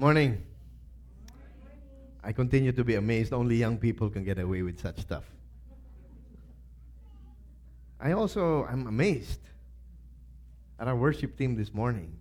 [0.00, 0.42] Morning.
[2.24, 3.34] I continue to be amazed.
[3.34, 5.24] Only young people can get away with such stuff.
[8.00, 9.40] I also am amazed
[10.78, 12.16] at our worship team this morning.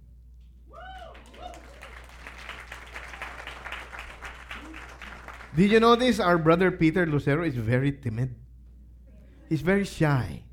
[5.56, 8.36] Did you notice our brother Peter Lucero is very timid?
[9.48, 10.44] He's very shy.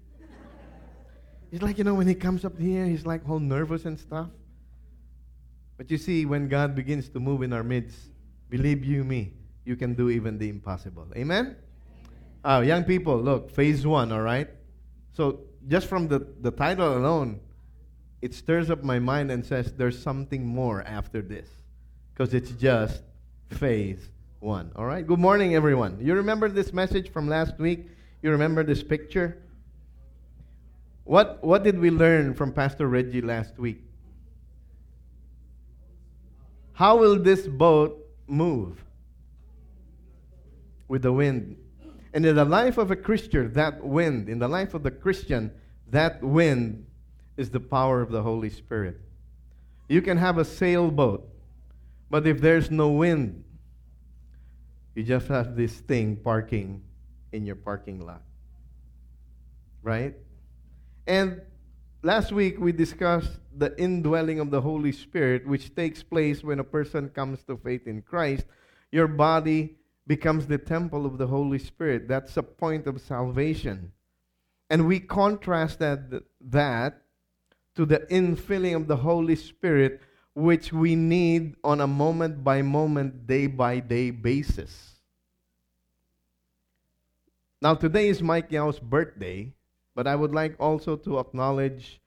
[1.51, 4.29] He's like, you know, when he comes up here, he's like all nervous and stuff.
[5.77, 7.99] But you see, when God begins to move in our midst,
[8.49, 9.33] believe you me,
[9.65, 11.07] you can do even the impossible.
[11.17, 11.57] Amen?
[12.45, 14.49] Uh, young people, look, phase one, all right?
[15.13, 17.41] So just from the, the title alone,
[18.23, 21.49] it stirs up my mind and says there's something more after this.
[22.15, 23.03] Because it's just
[23.51, 24.09] phase
[24.41, 24.73] one.
[24.77, 25.07] All right?
[25.07, 25.99] Good morning, everyone.
[26.01, 27.89] You remember this message from last week?
[28.23, 29.43] You remember this picture?
[31.05, 33.83] What, what did we learn from Pastor Reggie last week?
[36.77, 38.85] How will this boat move?
[40.89, 41.57] With the wind.
[42.13, 45.53] And in the life of a Christian, that wind, in the life of the Christian,
[45.91, 46.85] that wind
[47.39, 49.01] is the power of the Holy Spirit.
[49.89, 51.27] You can have a sailboat,
[52.11, 53.43] but if there's no wind,
[54.95, 56.83] you just have this thing parking
[57.33, 58.21] in your parking lot.
[59.83, 60.15] Right?
[61.07, 61.41] And
[62.03, 66.65] last week we discussed the indwelling of the Holy Spirit, which takes place when a
[66.65, 68.45] person comes to faith in Christ.
[68.93, 69.77] Your body
[70.07, 72.09] becomes the temple of the Holy Spirit.
[72.09, 73.93] That's a point of salvation.
[74.71, 77.03] And we contrasted that
[77.75, 80.01] to the infilling of the Holy Spirit,
[80.35, 84.95] which we need on a moment by moment, day by day basis.
[87.63, 89.53] Now, today is Mike Yao's birthday,
[89.95, 92.01] but I would like also to acknowledge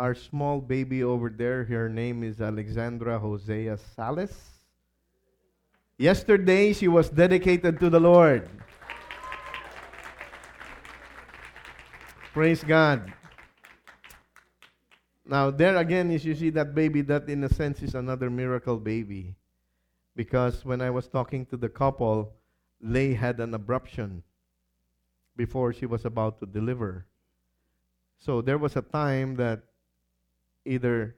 [0.00, 1.64] our small baby over there.
[1.64, 4.32] Her name is Alexandra Hosea Salas.
[5.98, 8.48] Yesterday, she was dedicated to the Lord.
[12.32, 13.12] Praise God.
[15.26, 18.78] Now, there again is you see that baby, that in a sense is another miracle
[18.78, 19.36] baby.
[20.16, 22.32] Because when I was talking to the couple,
[22.80, 24.22] Lay had an abruption
[25.36, 27.04] before she was about to deliver.
[28.16, 29.60] So there was a time that
[30.64, 31.16] either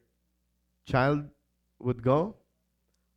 [0.87, 1.25] child
[1.79, 2.35] would go,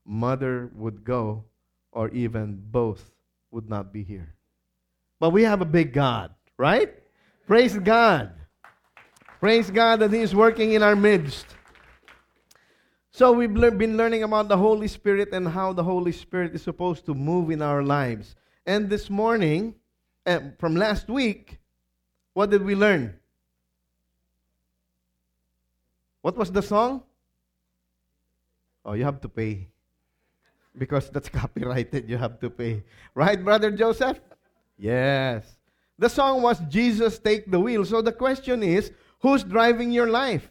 [0.05, 1.43] mother would go,
[1.91, 3.11] or even both
[3.51, 4.33] would not be here.
[5.19, 6.93] But we have a big God, right?
[7.47, 8.31] Praise God.
[9.39, 11.45] Praise God that He is working in our midst.
[13.11, 17.05] So we've been learning about the Holy Spirit and how the Holy Spirit is supposed
[17.05, 18.35] to move in our lives.
[18.65, 19.75] And this morning,
[20.25, 21.59] uh, from last week,
[22.33, 23.17] what did we learn?
[26.25, 27.03] What was the song?
[28.83, 29.67] Oh, you have to pay.
[30.75, 32.83] Because that's copyrighted, you have to pay.
[33.13, 34.19] Right, Brother Joseph?
[34.75, 35.45] Yes.
[35.99, 37.85] The song was Jesus Take the Wheel.
[37.85, 40.49] So the question is who's driving your life?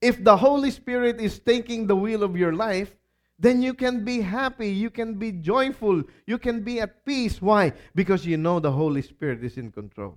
[0.00, 2.94] If the Holy Spirit is taking the wheel of your life,
[3.36, 7.42] then you can be happy, you can be joyful, you can be at peace.
[7.42, 7.72] Why?
[7.96, 10.16] Because you know the Holy Spirit is in control.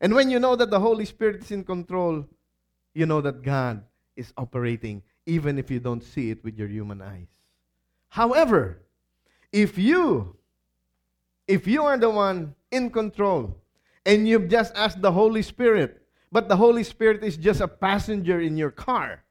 [0.00, 2.24] And when you know that the Holy Spirit is in control,
[2.94, 3.82] you know that God
[4.16, 7.28] is operating, even if you don't see it with your human eyes.
[8.08, 8.82] However,
[9.52, 10.36] if you
[11.46, 13.58] if you are the one in control
[14.06, 18.40] and you've just asked the Holy Spirit, but the Holy Spirit is just a passenger
[18.40, 19.24] in your car,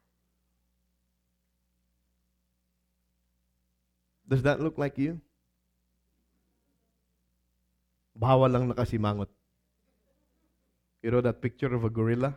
[4.28, 5.20] does that look like you?
[8.20, 9.32] Bawal lang nakasimangot.
[11.02, 12.36] You know that picture of a gorilla?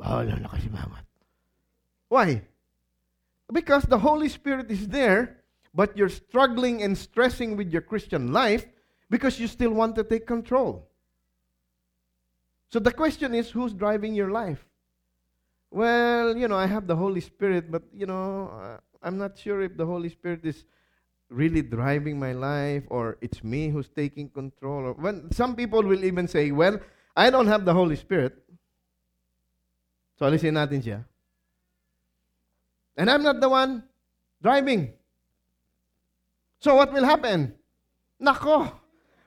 [0.00, 1.04] Nakasimangot.
[2.08, 2.42] Why?
[3.52, 5.38] Because the Holy Spirit is there,
[5.74, 8.66] but you're struggling and stressing with your Christian life
[9.10, 10.88] because you still want to take control.
[12.70, 14.64] So the question is who's driving your life?
[15.70, 19.60] Well, you know, I have the Holy Spirit, but, you know, uh, I'm not sure
[19.62, 20.64] if the Holy Spirit is
[21.28, 24.86] really driving my life or it's me who's taking control.
[24.86, 26.78] Or when some people will even say, well,
[27.16, 28.43] I don't have the Holy Spirit.
[30.24, 31.04] So alisin natin siya.
[32.96, 33.84] And I'm not the one
[34.40, 34.96] driving.
[36.64, 37.52] So what will happen?
[38.16, 38.72] Nako,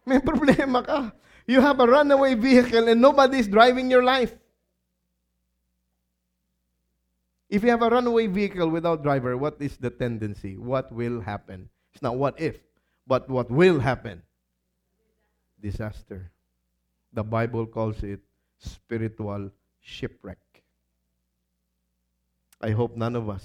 [0.09, 1.13] may problema ka.
[1.45, 4.33] You have a runaway vehicle and nobody is driving your life.
[7.45, 10.57] If you have a runaway vehicle without driver, what is the tendency?
[10.57, 11.69] What will happen?
[11.93, 12.57] It's not what if,
[13.05, 14.25] but what will happen.
[15.61, 16.33] Disaster.
[17.13, 18.25] The Bible calls it
[18.57, 20.41] spiritual shipwreck.
[22.59, 23.43] I hope none of us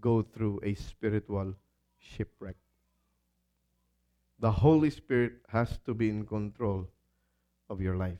[0.00, 1.54] go through a spiritual
[1.98, 2.56] shipwreck.
[4.38, 6.86] The Holy Spirit has to be in control
[7.68, 8.18] of your life.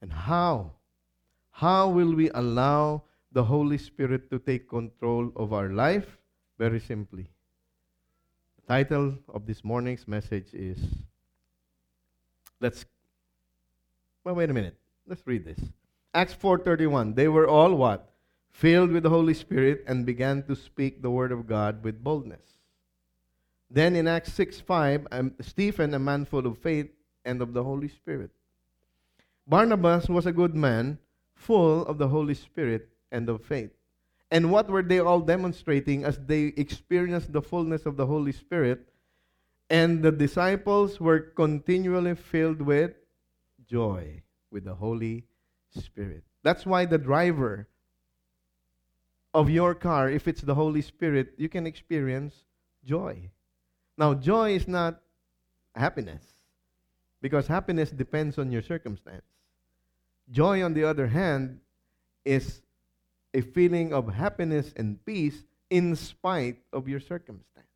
[0.00, 0.72] And how?
[1.50, 3.02] How will we allow
[3.32, 6.18] the Holy Spirit to take control of our life?
[6.58, 7.28] Very simply.
[8.56, 10.78] The title of this morning's message is
[12.60, 12.84] Let's
[14.24, 14.76] Well, wait a minute.
[15.06, 15.60] Let's read this.
[16.18, 17.14] Acts 4:31.
[17.14, 18.10] They were all what?
[18.50, 22.58] Filled with the Holy Spirit and began to speak the word of God with boldness.
[23.70, 26.90] Then in Acts 6 5, um, Stephen, a man full of faith
[27.24, 28.32] and of the Holy Spirit.
[29.46, 30.98] Barnabas was a good man,
[31.36, 33.70] full of the Holy Spirit and of faith.
[34.32, 38.88] And what were they all demonstrating as they experienced the fullness of the Holy Spirit?
[39.70, 42.96] And the disciples were continually filled with
[43.70, 45.27] joy, with the Holy
[45.70, 46.24] Spirit.
[46.42, 47.68] That's why the driver
[49.34, 52.34] of your car, if it's the Holy Spirit, you can experience
[52.84, 53.30] joy.
[53.96, 55.00] Now, joy is not
[55.74, 56.22] happiness
[57.20, 59.24] because happiness depends on your circumstance.
[60.30, 61.60] Joy, on the other hand,
[62.24, 62.62] is
[63.34, 67.66] a feeling of happiness and peace in spite of your circumstance.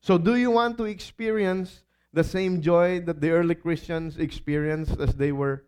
[0.00, 1.82] So, do you want to experience
[2.12, 5.64] the same joy that the early Christians experienced as they were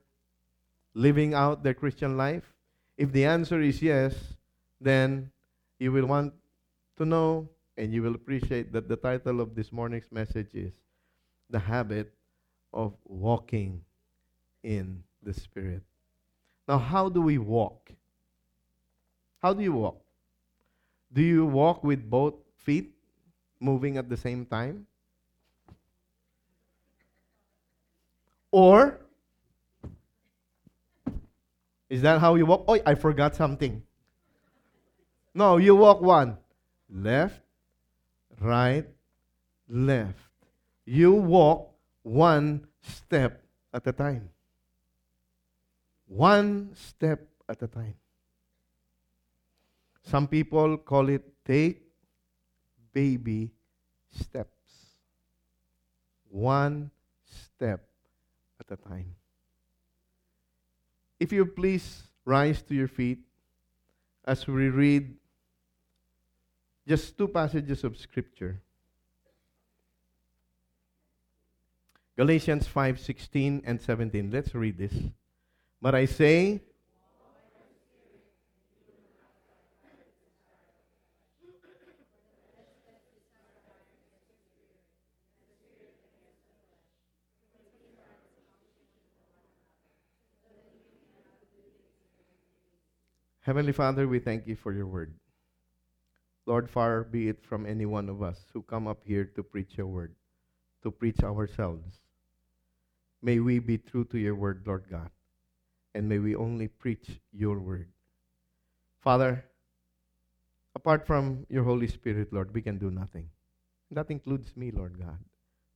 [0.94, 2.52] living out their Christian life?
[2.96, 4.14] If the answer is yes,
[4.80, 5.30] then
[5.78, 6.34] you will want
[6.96, 10.74] to know and you will appreciate that the title of this morning's message is
[11.50, 12.12] The Habit
[12.72, 13.82] of Walking
[14.62, 15.82] in the Spirit.
[16.68, 17.90] Now, how do we walk?
[19.40, 20.00] How do you walk?
[21.12, 22.94] Do you walk with both feet
[23.60, 24.86] moving at the same time?
[28.50, 29.01] Or
[31.92, 32.64] is that how you walk?
[32.66, 33.82] Oh, I forgot something.
[35.34, 36.38] No, you walk one
[36.88, 37.38] left,
[38.40, 38.86] right,
[39.68, 40.16] left.
[40.86, 41.68] You walk
[42.02, 43.44] one step
[43.74, 44.30] at a time.
[46.06, 47.96] One step at a time.
[50.02, 51.82] Some people call it take
[52.94, 53.52] baby
[54.08, 54.96] steps.
[56.30, 56.90] One
[57.24, 57.84] step
[58.58, 59.14] at a time.
[61.22, 63.20] If you please rise to your feet
[64.24, 65.14] as we read
[66.84, 68.60] just two passages of scripture.
[72.16, 74.32] Galatians 5:16 and 17.
[74.32, 74.94] Let's read this.
[75.80, 76.60] But I say
[93.42, 95.14] Heavenly Father, we thank you for your word.
[96.46, 99.76] Lord, far be it from any one of us who come up here to preach
[99.76, 100.14] your word,
[100.84, 101.98] to preach ourselves.
[103.20, 105.10] May we be true to your word, Lord God,
[105.92, 107.88] and may we only preach your word.
[109.00, 109.44] Father,
[110.76, 113.28] apart from your Holy Spirit, Lord, we can do nothing.
[113.90, 115.18] That includes me, Lord God.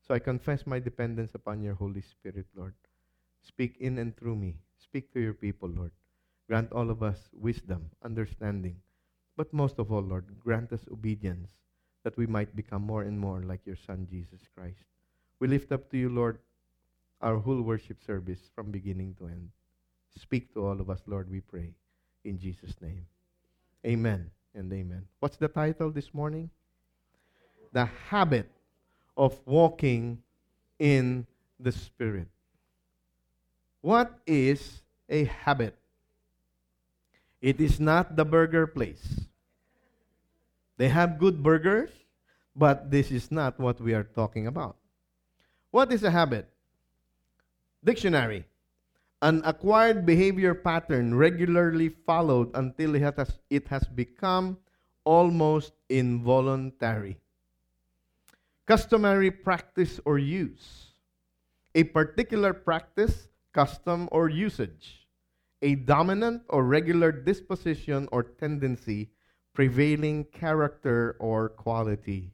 [0.06, 2.74] So I confess my dependence upon your Holy Spirit, Lord.
[3.42, 4.54] Speak in and through me.
[4.78, 5.90] Speak to your people, Lord.
[6.48, 8.76] Grant all of us wisdom, understanding,
[9.36, 11.50] but most of all, Lord, grant us obedience
[12.04, 14.84] that we might become more and more like your Son, Jesus Christ.
[15.40, 16.38] We lift up to you, Lord,
[17.20, 19.50] our whole worship service from beginning to end.
[20.18, 21.74] Speak to all of us, Lord, we pray.
[22.24, 23.06] In Jesus' name.
[23.84, 25.02] Amen and amen.
[25.20, 26.50] What's the title this morning?
[27.72, 28.50] The habit
[29.16, 30.22] of walking
[30.78, 31.26] in
[31.60, 32.28] the Spirit.
[33.80, 35.76] What is a habit?
[37.40, 39.26] It is not the burger place.
[40.76, 41.90] They have good burgers,
[42.54, 44.76] but this is not what we are talking about.
[45.70, 46.48] What is a habit?
[47.84, 48.44] Dictionary.
[49.22, 54.58] An acquired behavior pattern regularly followed until it has, it has become
[55.04, 57.16] almost involuntary.
[58.66, 60.92] Customary practice or use.
[61.74, 65.05] A particular practice, custom, or usage.
[65.62, 69.10] A dominant or regular disposition or tendency
[69.54, 72.30] prevailing character or quality.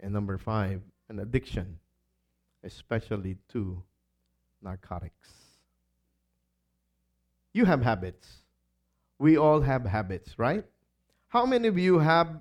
[0.00, 1.78] And number five, an addiction,
[2.64, 3.82] especially to
[4.60, 5.30] narcotics.
[7.52, 8.28] You have habits.
[9.20, 10.64] We all have habits, right?
[11.28, 12.40] How many of you have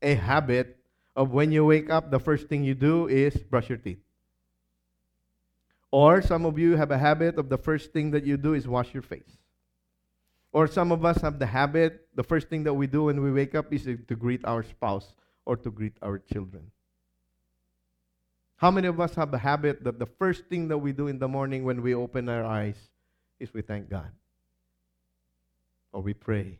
[0.00, 0.78] a habit
[1.16, 3.98] of when you wake up, the first thing you do is brush your teeth?
[5.94, 8.66] Or some of you have a habit of the first thing that you do is
[8.66, 9.38] wash your face.
[10.50, 13.30] Or some of us have the habit, the first thing that we do when we
[13.30, 15.14] wake up is to, greet our spouse
[15.46, 16.72] or to greet our children.
[18.56, 21.20] How many of us have a habit that the first thing that we do in
[21.20, 22.90] the morning when we open our eyes
[23.38, 24.10] is we thank God?
[25.92, 26.58] Or we pray?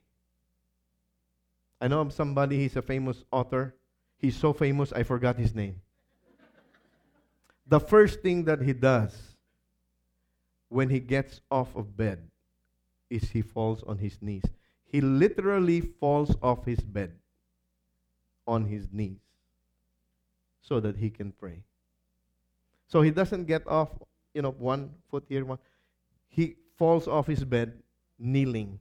[1.80, 3.74] I know of somebody, he's a famous author.
[4.16, 5.80] He's so famous, I forgot his name.
[7.66, 9.36] The first thing that he does
[10.68, 12.18] when he gets off of bed
[13.10, 14.44] is he falls on his knees.
[14.84, 17.12] He literally falls off his bed
[18.46, 19.20] on his knees
[20.60, 21.62] so that he can pray.
[22.88, 23.90] So he doesn't get off,
[24.34, 25.58] you know, one foot here, one.
[26.28, 27.72] He falls off his bed
[28.18, 28.78] kneeling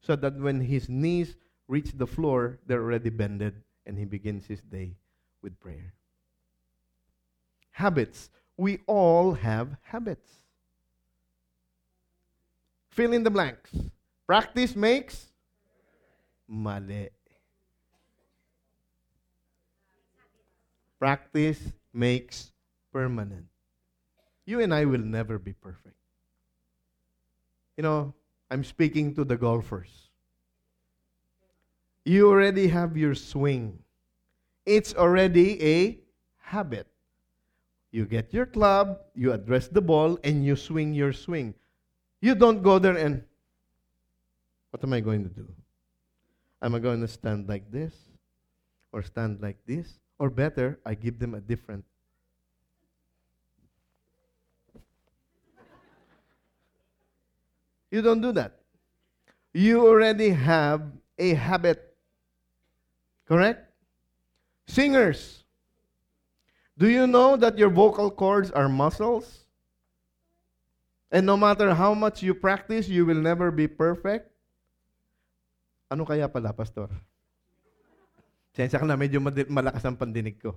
[0.00, 1.36] so that when his knees
[1.68, 3.54] reach the floor, they're already bended
[3.86, 4.94] and he begins his day
[5.42, 5.95] with prayer.
[7.76, 8.30] Habits.
[8.56, 10.30] We all have habits.
[12.88, 13.70] Fill in the blanks.
[14.26, 15.26] Practice makes
[16.48, 17.10] mali.
[20.98, 21.60] Practice
[21.92, 22.50] makes
[22.94, 23.44] permanent.
[24.46, 26.00] You and I will never be perfect.
[27.76, 28.14] You know,
[28.50, 30.08] I'm speaking to the golfers.
[32.06, 33.80] You already have your swing.
[34.64, 35.98] It's already a
[36.40, 36.86] habit.
[37.96, 41.54] You get your club, you address the ball, and you swing your swing.
[42.20, 43.24] You don't go there and,
[44.68, 45.48] what am I going to do?
[46.60, 47.94] Am I going to stand like this?
[48.92, 49.98] Or stand like this?
[50.18, 51.86] Or better, I give them a different.
[57.90, 58.60] You don't do that.
[59.54, 60.82] You already have
[61.18, 61.96] a habit.
[63.24, 63.72] Correct?
[64.66, 65.44] Singers.
[66.76, 69.48] Do you know that your vocal cords are muscles?
[71.10, 74.28] And no matter how much you practice, you will never be perfect.
[75.88, 76.92] Ano kaya pala, Pastor?
[78.52, 80.56] Sensya ka na, medyo malakas ang pandinig ko.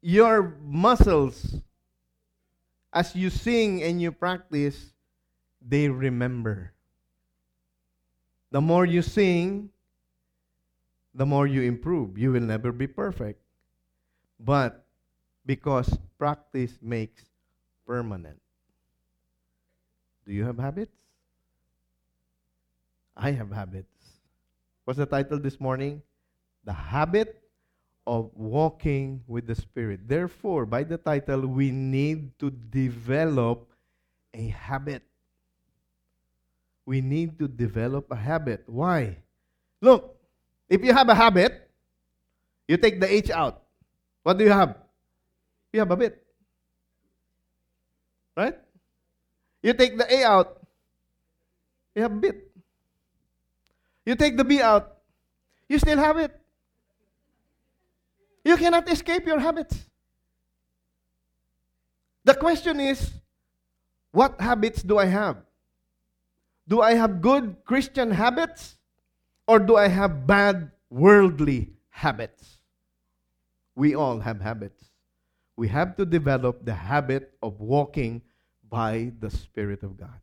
[0.00, 1.60] Your muscles,
[2.88, 4.96] as you sing and you practice,
[5.60, 6.72] they remember.
[8.48, 9.68] The more you sing,
[11.14, 12.18] the more you improve.
[12.18, 13.40] You will never be perfect.
[14.38, 14.84] But
[15.44, 17.24] because practice makes
[17.86, 18.40] permanent.
[20.26, 20.94] Do you have habits?
[23.16, 23.90] I have habits.
[24.84, 26.02] What's the title this morning?
[26.64, 27.42] The habit
[28.06, 30.08] of walking with the Spirit.
[30.08, 33.68] Therefore, by the title, we need to develop
[34.34, 35.02] a habit.
[36.86, 38.64] We need to develop a habit.
[38.66, 39.18] Why?
[39.80, 40.19] Look,
[40.70, 41.68] if you have a habit,
[42.68, 43.62] you take the H out.
[44.22, 44.76] What do you have?
[45.72, 46.22] You have a bit.
[48.36, 48.54] Right?
[49.62, 50.62] You take the A out,
[51.94, 52.46] you have a bit.
[54.06, 54.96] You take the B out,
[55.68, 56.32] you still have it.
[58.44, 59.76] You cannot escape your habits.
[62.24, 63.10] The question is,
[64.12, 65.36] what habits do I have?
[66.66, 68.79] Do I have good Christian habits
[69.50, 72.62] or do I have bad worldly habits?
[73.74, 74.90] We all have habits
[75.60, 78.22] we have to develop the habit of walking
[78.70, 80.16] by the Spirit of God.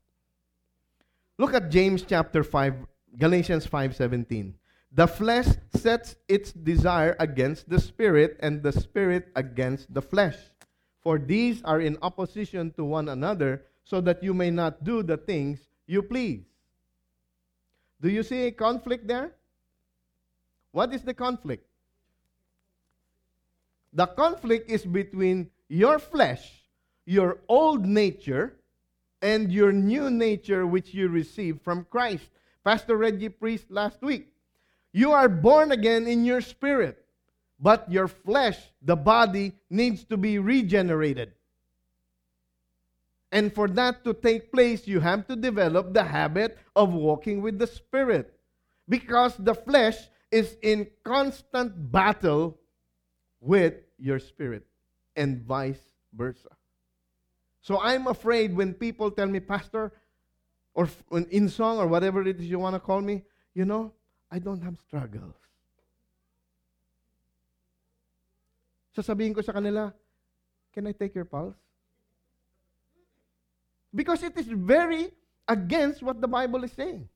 [1.37, 2.73] Look at James chapter 5,
[3.19, 4.57] Galatians 5:17.
[4.91, 10.41] The flesh sets its desire against the spirit and the spirit against the flesh.
[11.05, 15.17] For these are in opposition to one another so that you may not do the
[15.17, 16.49] things you please.
[18.01, 19.31] Do you see a conflict there?
[20.71, 21.65] What is the conflict?
[23.93, 26.63] The conflict is between your flesh,
[27.05, 28.57] your old nature,
[29.21, 32.29] and your new nature which you received from Christ.
[32.63, 34.27] Pastor Reggie preached last week.
[34.91, 37.03] You are born again in your spirit,
[37.59, 41.33] but your flesh, the body, needs to be regenerated.
[43.31, 47.59] And for that to take place, you have to develop the habit of walking with
[47.59, 48.33] the Spirit.
[48.87, 49.97] Because the flesh
[50.31, 52.57] is in constant battle
[53.39, 54.65] with your spirit,
[55.15, 55.81] and vice
[56.13, 56.49] versa.
[57.61, 59.91] So I'm afraid when people tell me, Pastor,
[60.73, 63.91] or in song or whatever it is you want to call me, you know,
[64.31, 65.33] I don't have struggles.
[68.95, 69.93] Sasabihin ko sa kanila,
[70.73, 71.57] can I take your pulse?
[73.93, 75.11] Because it is very
[75.47, 77.07] against what the Bible is saying.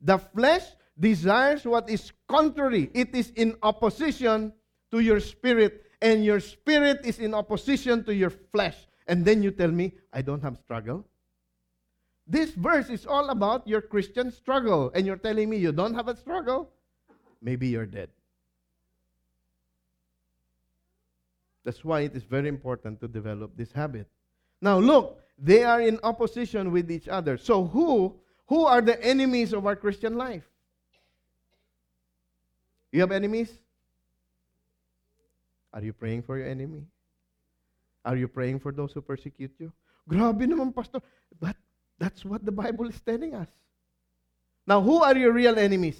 [0.00, 0.64] The flesh
[0.98, 2.90] desires what is contrary.
[2.94, 4.52] It is in opposition
[4.90, 8.76] to your spirit, and your spirit is in opposition to your flesh.
[9.06, 11.04] And then you tell me, I don't have struggle.
[12.30, 16.06] this verse is all about your Christian struggle, and you're telling me you don't have
[16.06, 16.70] a struggle?
[17.42, 18.08] Maybe you're dead.
[21.64, 24.06] That's why it is very important to develop this habit.
[24.60, 27.38] Now look, they are in opposition with each other.
[27.38, 30.44] So who who are the enemies of our Christian life?
[32.92, 33.50] You have enemies?
[35.72, 36.86] Are you praying for your enemy?
[38.04, 39.72] Are you praying for those who persecute you?
[40.08, 41.00] Grabe naman, Pastor.
[41.38, 41.54] But
[41.98, 43.48] that's what the Bible is telling us.
[44.66, 45.98] Now, who are your real enemies?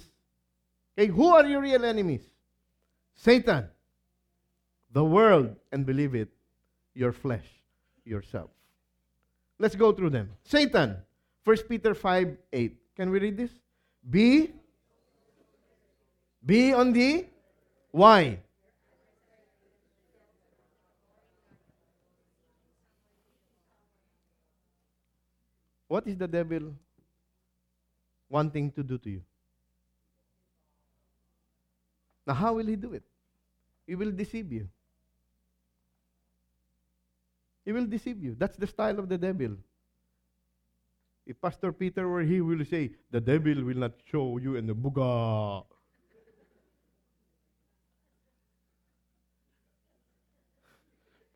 [0.97, 2.21] Okay, who are your real enemies?
[3.15, 3.69] Satan,
[4.91, 6.29] the world, and believe it,
[6.93, 7.47] your flesh,
[8.05, 8.49] yourself.
[9.59, 10.31] Let's go through them.
[10.43, 10.97] Satan,
[11.43, 12.77] 1 Peter 5 8.
[12.95, 13.51] Can we read this?
[14.09, 14.51] Be,
[16.45, 17.25] be on the
[17.91, 18.39] why?
[25.87, 26.73] What is the devil
[28.29, 29.21] wanting to do to you?
[32.25, 33.03] Now, how will he do it?
[33.85, 34.69] He will deceive you.
[37.65, 38.35] He will deceive you.
[38.37, 39.57] That's the style of the devil.
[41.25, 44.67] If Pastor Peter were here, he will say, The devil will not show you in
[44.67, 45.63] the buga.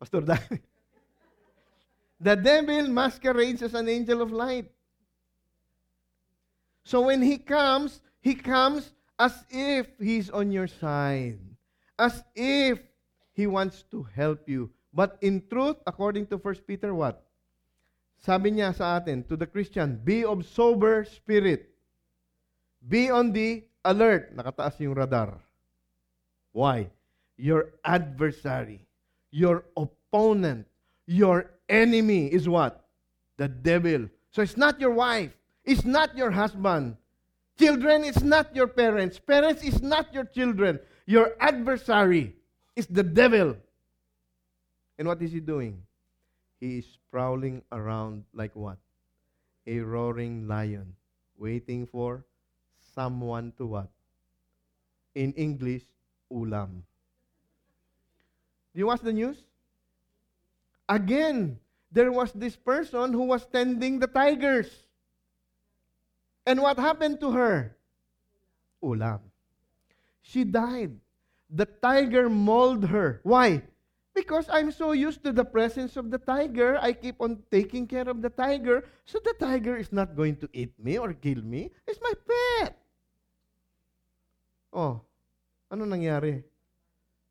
[0.00, 0.38] Pastor.
[2.20, 4.70] The devil masquerades as an angel of light.
[6.84, 11.38] So when he comes, he comes as if he's on your side,
[11.98, 12.78] as if
[13.32, 14.70] he wants to help you.
[14.96, 17.20] But in truth, according to 1 Peter, what?
[18.16, 21.68] Sabi niya sa atin, to the Christian, be of sober spirit.
[22.80, 24.32] Be on the alert.
[24.32, 25.36] Nakataas yung radar.
[26.56, 26.88] Why?
[27.36, 28.88] Your adversary,
[29.28, 30.64] your opponent,
[31.04, 32.88] your enemy is what?
[33.36, 34.08] The devil.
[34.32, 35.36] So it's not your wife.
[35.68, 36.96] It's not your husband.
[37.60, 39.20] Children, it's not your parents.
[39.20, 40.80] Parents, it's not your children.
[41.04, 42.32] Your adversary
[42.72, 43.60] is the devil.
[44.98, 45.82] And what is he doing?
[46.60, 48.78] He is prowling around like what?
[49.66, 50.94] A roaring lion,
[51.36, 52.24] waiting for
[52.94, 53.90] someone to what?
[55.14, 55.82] In English,
[56.32, 56.82] ulam.
[58.72, 59.36] Do you watch the news?
[60.88, 61.58] Again,
[61.90, 64.70] there was this person who was tending the tigers.
[66.46, 67.76] And what happened to her?
[68.82, 69.20] Ulam.
[70.22, 70.96] She died.
[71.50, 73.20] The tiger mauled her.
[73.22, 73.62] Why?
[74.16, 78.08] Because I'm so used to the presence of the tiger, I keep on taking care
[78.08, 81.68] of the tiger, so the tiger is not going to eat me or kill me.
[81.84, 82.80] It's my pet.
[84.72, 85.04] Oh,
[85.68, 86.40] ano nangyari?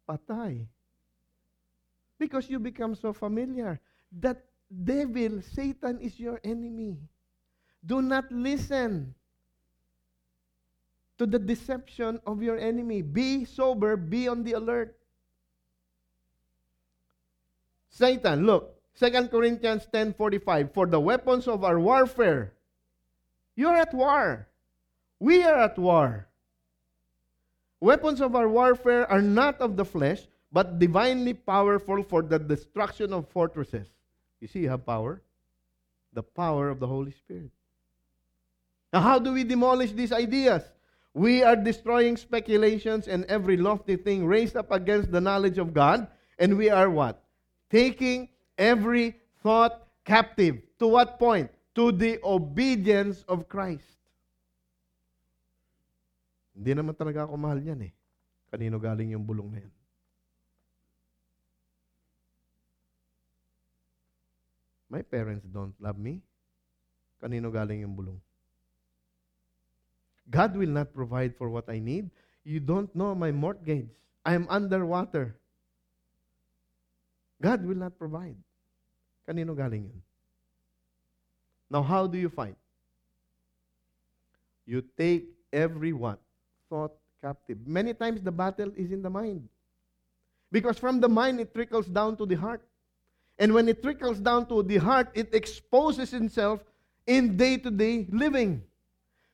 [0.06, 0.69] Patay.
[2.21, 3.82] Because you become so familiar.
[4.21, 7.02] That devil, Satan, is your enemy.
[7.82, 9.17] Do not listen
[11.17, 13.02] to the deception of your enemy.
[13.02, 14.93] Be sober, be on the alert.
[17.95, 22.51] Satan, look, 2 Corinthians 10:45 For the weapons of our warfare
[23.55, 24.49] you're at war.
[25.19, 26.27] We are at war.
[27.79, 33.13] Weapons of our warfare are not of the flesh, but divinely powerful for the destruction
[33.13, 33.88] of fortresses.
[34.41, 35.21] You see, you have power.
[36.12, 37.51] The power of the Holy Spirit.
[38.91, 40.63] Now, how do we demolish these ideas?
[41.13, 46.08] We are destroying speculations and every lofty thing raised up against the knowledge of God.
[46.38, 47.25] And we are what?
[47.69, 50.62] Taking every thought captive.
[50.80, 51.49] To what point?
[51.75, 53.86] To the obedience of Christ.
[56.56, 57.93] Hindi naman talaga ako mahal niyan eh.
[58.47, 59.73] Kanino galing yung bulong na yan?
[64.88, 66.23] My parents don't love me.
[67.19, 68.19] Kanino galing yung bulong?
[70.32, 72.08] God will not provide for what I need.
[72.47, 73.91] You don't know my mortgage.
[74.23, 75.36] I am underwater.
[77.41, 78.36] God will not provide.
[79.28, 80.02] Kanino galing yun?
[81.69, 82.56] Now, how do you fight?
[84.65, 86.19] You take every what?
[86.69, 87.58] Thought captive.
[87.65, 89.48] Many times the battle is in the mind.
[90.52, 92.62] Because from the mind, it trickles down to the heart.
[93.38, 96.63] And when it trickles down to the heart, it exposes itself
[97.06, 98.63] in day to day living.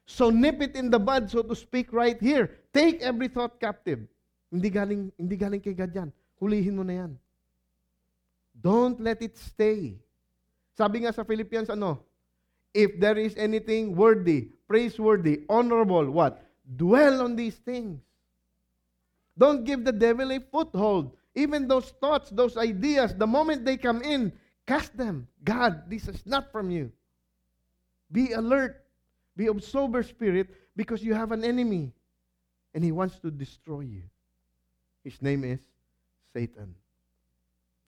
[0.06, 2.60] So nip it in the bud, so to speak, right here.
[2.74, 4.00] Take every thought captive.
[4.52, 6.12] Hindi galing, hindi galing kay God yan.
[6.42, 7.12] Hulihin mo na yan.
[8.62, 9.98] Don't let it stay.
[10.78, 12.06] Sabi nga sa Philippians, ano?
[12.74, 16.40] If there is anything worthy, praiseworthy, honorable, what?
[16.64, 18.00] Dwell on these things.
[19.38, 21.18] Don't give the devil a foothold.
[21.36, 24.32] Even those thoughts, those ideas, the moment they come in,
[24.68, 25.28] cast them.
[25.44, 26.92] God, this is not from you.
[28.12, 28.86] Be alert.
[29.36, 31.92] Be of sober spirit because you have an enemy
[32.74, 34.04] and he wants to destroy you.
[35.04, 35.60] His name is
[36.34, 36.76] Satan.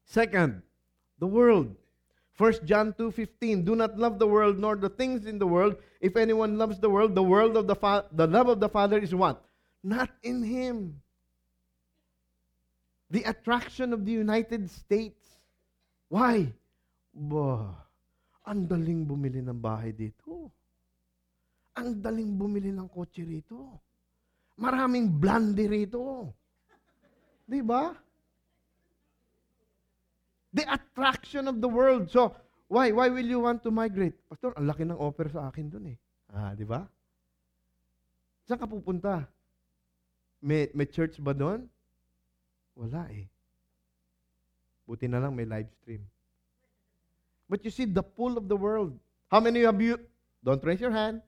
[0.05, 0.61] Second,
[1.19, 1.75] the world.
[2.35, 5.77] 1 John 2:15 Do not love the world nor the things in the world.
[6.01, 8.97] If anyone loves the world, the world of the fa- the love of the Father
[8.97, 9.45] is what?
[9.85, 10.99] Not in him.
[13.13, 15.21] The attraction of the United States.
[16.09, 16.49] Why?
[17.13, 17.69] Bah,
[18.41, 20.49] ang daling bumili ng bahay dito.
[21.77, 23.77] Ang daling bumili ng kotse rito.
[24.57, 26.33] Maraming blondie rito.
[27.45, 27.93] Di ba?
[30.53, 32.13] The attraction of the world.
[32.13, 32.37] So,
[32.69, 32.93] why?
[32.93, 34.13] Why will you want to migrate?
[34.29, 35.97] Pastor, ang laki ng offer sa akin dun eh.
[36.29, 36.85] Ah, di ba?
[38.45, 39.25] Saan ka pupunta?
[40.43, 41.65] May, may church ba doon?
[42.75, 43.29] Wala eh.
[44.83, 46.03] Buti na lang may live stream.
[47.47, 48.97] But you see, the pull of the world.
[49.31, 49.97] How many of you,
[50.43, 51.21] don't raise your hand,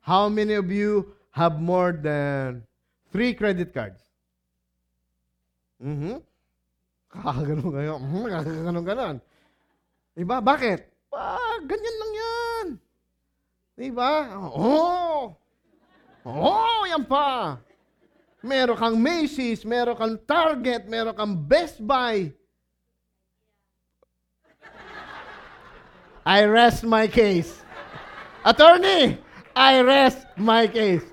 [0.00, 2.64] how many of you have more than
[3.12, 4.00] three credit cards?
[5.84, 6.24] Mm-hmm.
[7.10, 7.94] Kakaganon kayo.
[7.98, 9.16] Mm, kakaganon ganon.
[10.14, 10.38] Diba?
[10.38, 10.80] Bakit?
[11.10, 12.66] Ah, ganyan lang yan.
[13.74, 14.12] Diba?
[14.38, 15.34] Oo.
[16.22, 16.30] Oh.
[16.30, 17.58] oh, yan pa.
[18.40, 22.32] Meron kang Macy's, meron kang Target, meron kang Best Buy.
[26.24, 27.60] I rest my case.
[28.40, 29.20] Attorney,
[29.52, 31.04] I rest my case.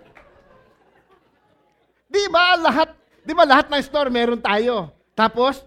[2.07, 2.95] Di ba lahat,
[3.27, 4.95] di ba lahat ng store meron tayo?
[5.11, 5.66] Tapos,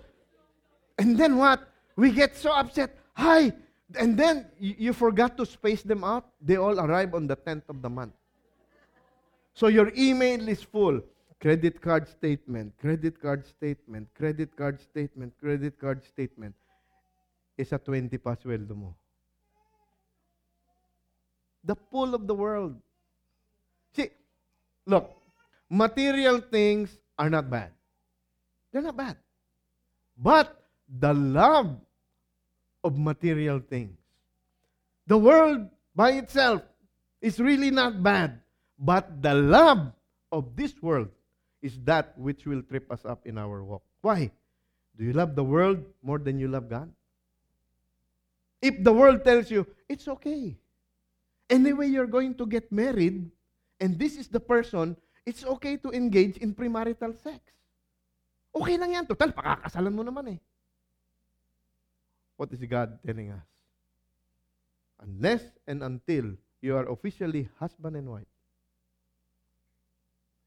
[1.01, 1.67] and then what?
[1.97, 2.97] We get so upset.
[3.15, 3.53] Hi!
[3.99, 6.29] And then, you, you forgot to space them out.
[6.41, 8.13] They all arrive on the 10th of the month.
[9.55, 11.01] So your email is full.
[11.41, 16.55] Credit card statement, credit card statement, credit card statement, credit card statement.
[17.57, 18.95] Isa 20 pa sweldo mo.
[21.65, 22.77] The pull of the world.
[23.97, 24.11] See,
[24.85, 25.17] look,
[25.71, 27.73] material things are not bad.
[28.71, 29.17] They're not bad.
[30.17, 30.60] But
[30.99, 31.79] the love
[32.83, 33.95] of material things.
[35.07, 36.63] The world by itself
[37.21, 38.41] is really not bad.
[38.81, 39.93] But the love
[40.33, 41.13] of this world
[41.61, 43.83] is that which will trip us up in our walk.
[44.01, 44.33] Why?
[44.97, 46.89] Do you love the world more than you love God?
[48.63, 50.57] If the world tells you, it's okay.
[51.49, 53.29] Anyway, you're going to get married,
[53.81, 57.41] and this is the person, it's okay to engage in premarital sex.
[58.55, 59.05] Okay lang yan.
[59.07, 60.39] Total, pakakasalan mo naman eh.
[62.41, 63.45] What is God telling us?
[65.05, 68.33] Unless and until you are officially husband and wife,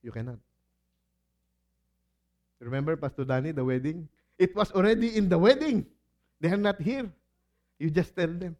[0.01, 0.41] you cannot.
[2.58, 4.10] Remember, Pastor Danny, the wedding?
[4.41, 5.86] It was already in the wedding.
[6.41, 7.13] They are not here.
[7.77, 8.58] You just tell them.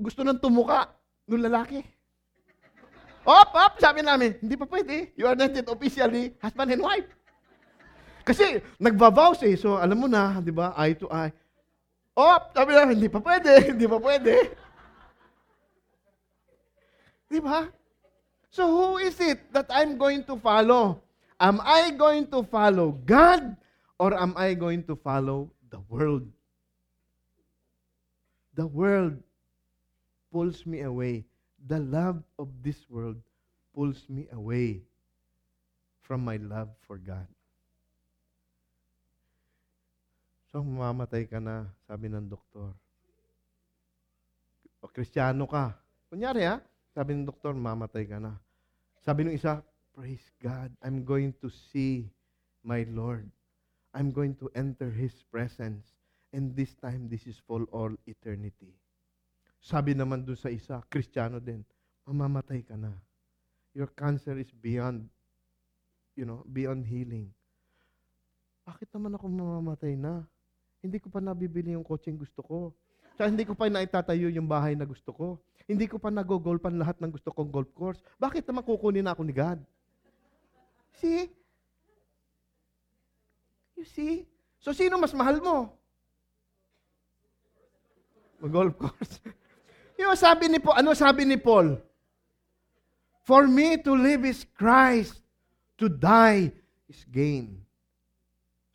[0.00, 0.88] Gusto nang tumuka
[1.28, 1.84] ng lalaki.
[3.28, 5.12] Op, op, sabi namin, hindi pa pwede.
[5.20, 7.12] You are not yet officially husband and wife.
[8.30, 9.58] Kasi nagva-vows eh.
[9.58, 11.34] So alam mo na, di ba, eye to eye.
[12.14, 14.54] Op, sabi namin, hindi pa pwede, hindi pa pwede.
[17.26, 17.66] Di ba?
[18.54, 21.02] So who is it that I'm going to follow?
[21.42, 23.58] Am I going to follow God
[23.98, 26.26] or am I going to follow the world?
[28.54, 29.18] The world
[30.30, 31.26] pulls me away.
[31.66, 33.18] The love of this world
[33.74, 34.82] pulls me away
[36.02, 37.26] from my love for God.
[40.50, 42.74] So, mamamatay ka na, sabi ng doktor.
[44.82, 45.78] O, kristyano ka.
[46.10, 46.58] Kunyari ha,
[46.90, 48.34] sabi ng doktor, mamatay ka na.
[48.98, 49.62] Sabi ng isa,
[49.94, 50.70] Praise God.
[50.82, 52.10] I'm going to see
[52.62, 53.30] my Lord.
[53.94, 55.86] I'm going to enter His presence.
[56.32, 58.74] And this time, this is for all eternity.
[59.58, 61.66] Sabi naman doon sa isa, Kristiyano din,
[62.06, 62.94] mamamatay ka na.
[63.74, 65.10] Your cancer is beyond,
[66.14, 67.30] you know, beyond healing.
[68.66, 70.26] Bakit naman ako mamamatay na?
[70.80, 72.58] Hindi ko pa nabibili yung coaching gusto ko.
[73.14, 75.36] Tsaka hindi ko pa naitatayo yung bahay na gusto ko.
[75.68, 78.00] Hindi ko pa nagogolpan lahat ng gusto kong golf course.
[78.16, 79.60] Bakit naman kukunin ako ni God?
[80.98, 81.28] See?
[83.76, 84.24] You see?
[84.60, 85.72] So, sino mas mahal mo?
[88.40, 89.20] Mag-golf course.
[90.00, 91.76] yung sabi ni Paul, ano sabi ni Paul?
[93.28, 95.20] For me to live is Christ,
[95.76, 96.50] to die
[96.88, 97.62] is gain.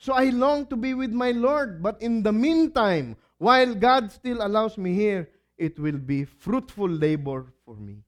[0.06, 4.46] So I long to be with my Lord, but in the meantime, while God still
[4.46, 8.06] allows me here, it will be fruitful labor for me.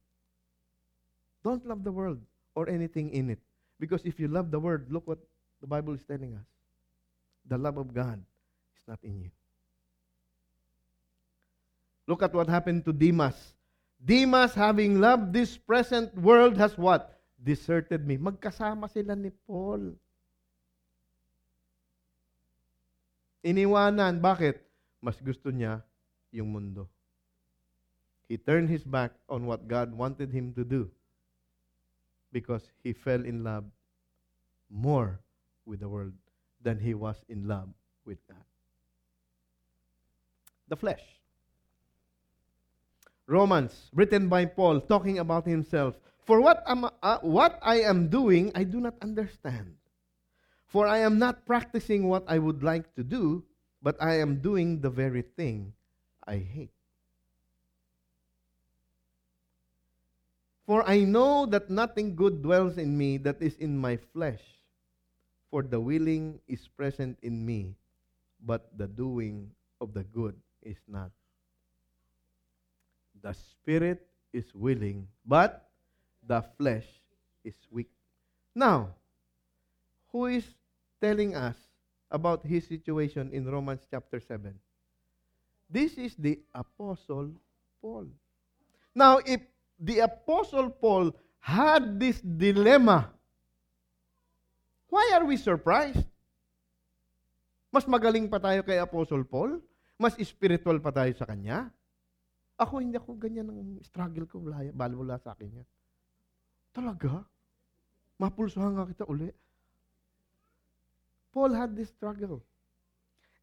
[1.43, 2.21] Don't love the world
[2.53, 3.39] or anything in it.
[3.79, 5.17] Because if you love the world, look what
[5.59, 6.45] the Bible is telling us.
[7.49, 8.21] The love of God
[8.77, 9.31] is not in you.
[12.05, 13.57] Look at what happened to Demas.
[14.05, 17.17] Demas, having loved this present world, has what?
[17.41, 18.17] Deserted me.
[18.17, 19.97] Magkasama sila ni Paul.
[23.43, 24.21] Iniwanan.
[24.21, 24.61] Bakit?
[25.01, 25.81] Mas gusto niya
[26.33, 26.89] yung mundo.
[28.27, 30.91] He turned his back on what God wanted him to do
[32.31, 33.63] because he fell in love
[34.69, 35.19] more
[35.65, 36.11] with the world
[36.59, 37.69] than he was in love
[38.03, 38.43] with God.
[40.67, 41.03] The flesh.
[43.27, 45.95] Romans, written by Paul, talking about himself.
[46.25, 49.76] For what, am, uh, what I am doing, I do not understand.
[50.67, 53.43] For I am not practicing what I would like to do,
[53.81, 55.73] but I am doing the very thing
[56.27, 56.75] I hate.
[60.67, 64.43] For I know that nothing good dwells in me that is in my flesh.
[65.49, 67.79] For the willing is present in me,
[68.43, 69.49] but the doing
[69.79, 71.11] of the good is not.
[73.23, 75.71] The spirit is willing, but
[76.27, 76.85] the flesh
[77.45, 77.89] is weak.
[78.53, 78.91] Now,
[80.11, 80.45] who is
[81.01, 81.55] telling us
[82.11, 84.55] about his situation in Romans chapter 7?
[85.67, 87.35] This is the Apostle
[87.83, 88.07] Paul.
[88.95, 89.43] Now, if
[89.77, 91.11] the Apostle Paul
[91.43, 93.11] had this dilemma,
[94.87, 96.07] why are we surprised?
[97.67, 99.59] Mas magaling pa tayo kay Apostle Paul?
[99.99, 101.67] Mas spiritual pa tayo sa kanya?
[102.57, 104.41] Ako, hindi ako ganyan ng struggle ko.
[104.41, 105.67] Wala, wala sa akin yan.
[106.73, 107.21] Talaga?
[108.17, 109.29] Mapulsuhan nga kita uli.
[111.33, 112.41] Paul had this struggle.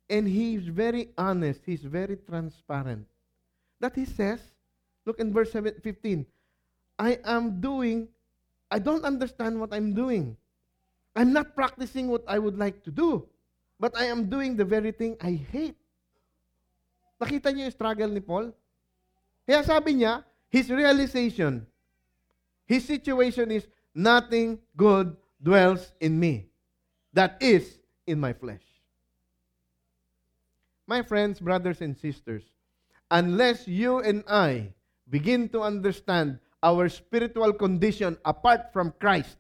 [0.09, 1.61] And he's very honest.
[1.64, 3.07] He's very transparent.
[3.81, 4.40] That he says,
[5.07, 6.25] Look in verse 15.
[6.99, 8.09] I am doing,
[8.70, 10.37] I don't understand what I'm doing.
[11.14, 13.29] I'm not practicing what I would like to do.
[13.79, 15.77] But I am doing the very thing I hate.
[17.20, 18.53] Nakita niyo yung struggle ni Paul?
[19.44, 21.66] Kaya sabi niya, his realization,
[22.64, 26.51] his situation is, nothing good dwells in me.
[27.14, 28.62] That is in my flesh.
[30.87, 32.42] My friends, brothers, and sisters,
[33.11, 34.74] unless you and I
[35.09, 39.38] begin to understand our spiritual condition apart from Christ,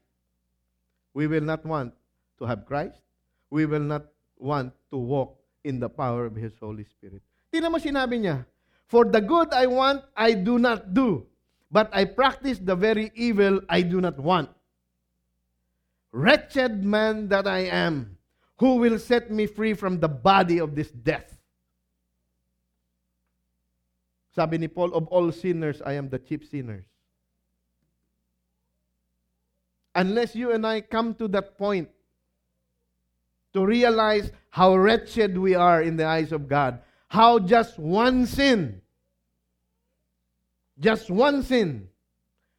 [1.12, 1.92] we will not want
[2.38, 3.02] to have Christ.
[3.50, 4.06] We will not
[4.38, 7.22] want to walk in the power of His Holy Spirit.
[7.52, 8.46] Tingnan mo sinabi niya,
[8.86, 11.26] For the good I want, I do not do.
[11.74, 14.48] But I practice the very evil I do not want.
[16.14, 18.16] Wretched man that I am,
[18.58, 21.36] who will set me free from the body of this death?
[24.32, 26.84] Sabi ni Paul, of all sinners, I am the chief sinners.
[29.96, 31.88] Unless you and I come to that point
[33.52, 38.82] to realize how wretched we are in the eyes of God, how just one sin,
[40.78, 41.88] just one sin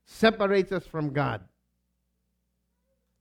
[0.06, 1.40] separates us from God,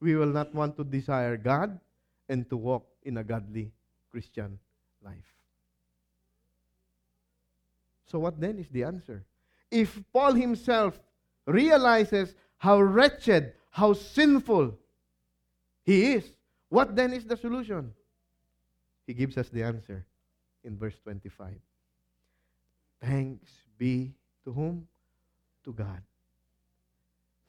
[0.04, 1.80] we will not want to desire God
[2.28, 3.72] and to walk in a godly
[4.10, 4.58] Christian
[5.02, 5.32] life.
[8.04, 9.24] So, what then is the answer?
[9.70, 11.00] If Paul himself
[11.46, 14.78] realizes how wretched, how sinful
[15.84, 16.24] he is,
[16.68, 17.94] what then is the solution?
[19.06, 20.04] He gives us the answer
[20.64, 21.48] in verse 25.
[23.00, 24.12] Thanks be
[24.44, 24.86] to whom?
[25.64, 26.02] To God.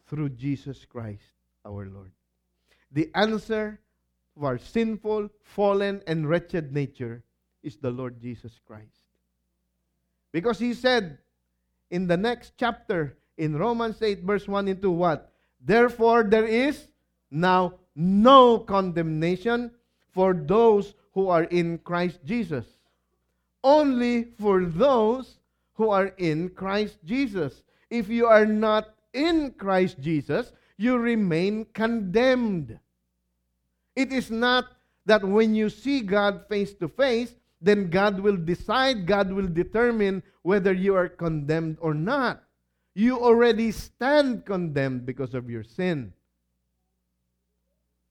[0.07, 1.33] Through Jesus Christ
[1.65, 2.11] our Lord.
[2.91, 3.79] The answer
[4.37, 7.23] to our sinful, fallen, and wretched nature
[7.63, 9.09] is the Lord Jesus Christ.
[10.31, 11.17] Because he said
[11.89, 15.31] in the next chapter, in Romans 8, verse 1 into what?
[15.61, 16.87] Therefore, there is
[17.31, 19.71] now no condemnation
[20.13, 22.65] for those who are in Christ Jesus.
[23.63, 25.39] Only for those
[25.73, 27.63] who are in Christ Jesus.
[27.89, 32.79] If you are not in Christ Jesus, you remain condemned.
[33.95, 34.65] It is not
[35.05, 40.21] that when you see God face to face, then God will decide, God will determine
[40.41, 42.43] whether you are condemned or not.
[42.93, 46.13] You already stand condemned because of your sin.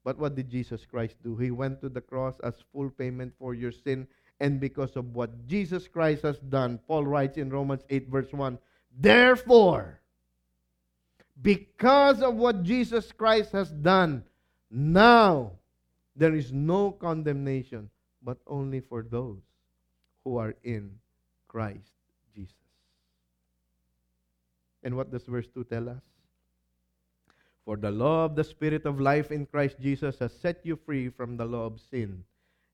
[0.03, 1.35] But what did Jesus Christ do?
[1.35, 4.07] He went to the cross as full payment for your sin.
[4.39, 8.59] And because of what Jesus Christ has done, Paul writes in Romans 8, verse 1
[8.99, 9.99] Therefore,
[11.41, 14.23] because of what Jesus Christ has done,
[14.71, 15.51] now
[16.15, 17.89] there is no condemnation
[18.23, 19.41] but only for those
[20.23, 20.91] who are in
[21.47, 21.93] Christ
[22.33, 22.55] Jesus.
[24.83, 26.01] And what does verse 2 tell us?
[27.65, 31.09] For the law of the Spirit of life in Christ Jesus has set you free
[31.09, 32.23] from the law of sin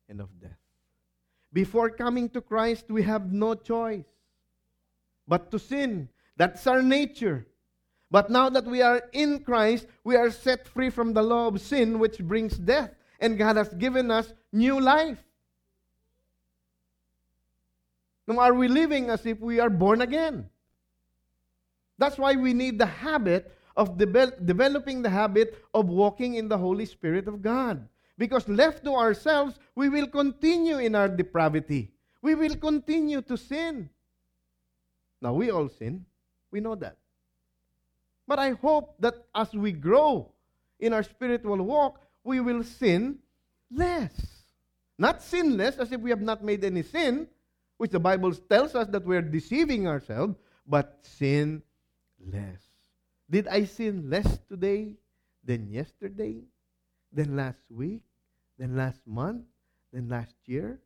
[0.09, 0.59] and of death.
[1.53, 4.05] Before coming to Christ, we have no choice.
[5.27, 6.09] but to sin.
[6.35, 7.45] That's our nature.
[8.11, 11.61] But now that we are in Christ, we are set free from the law of
[11.61, 12.91] sin, which brings death.
[13.21, 15.23] And God has given us new life.
[18.27, 20.49] Now, are we living as if we are born again?
[21.97, 26.57] That's why we need the habit of de- developing the habit of walking in the
[26.57, 27.87] Holy Spirit of God.
[28.17, 31.91] Because left to ourselves, we will continue in our depravity.
[32.21, 33.89] We will continue to sin.
[35.21, 36.05] Now, we all sin.
[36.51, 36.97] We know that.
[38.31, 40.31] But I hope that as we grow
[40.79, 43.19] in our spiritual walk, we will sin
[43.69, 44.45] less.
[44.97, 47.27] Not sinless, as if we have not made any sin,
[47.75, 51.61] which the Bible tells us that we're deceiving ourselves, but sin
[52.25, 52.63] less.
[53.29, 54.95] Did I sin less today
[55.43, 56.39] than yesterday,
[57.11, 58.03] than last week,
[58.57, 59.43] than last month,
[59.91, 60.79] than last year?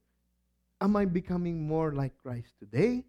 [0.82, 3.06] Am I becoming more like Christ today,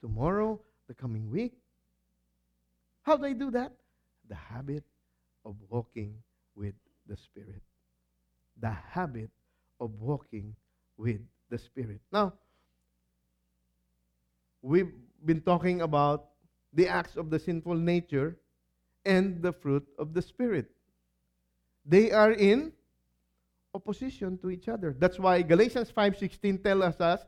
[0.00, 1.54] tomorrow, the coming week?
[3.08, 3.72] How do I do that?
[4.28, 4.84] The habit
[5.42, 6.12] of walking
[6.54, 6.74] with
[7.06, 7.62] the Spirit.
[8.60, 9.30] The habit
[9.80, 10.54] of walking
[10.98, 12.02] with the Spirit.
[12.12, 12.34] Now,
[14.60, 14.92] we've
[15.24, 16.26] been talking about
[16.74, 18.36] the acts of the sinful nature
[19.06, 20.70] and the fruit of the Spirit.
[21.86, 22.74] They are in
[23.72, 24.94] opposition to each other.
[24.98, 27.24] That's why Galatians 5:16 tells us,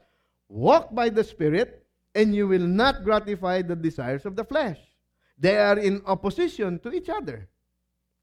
[0.46, 4.89] "Walk by the Spirit, and you will not gratify the desires of the flesh."
[5.40, 7.48] They are in opposition to each other.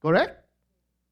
[0.01, 0.45] Correct?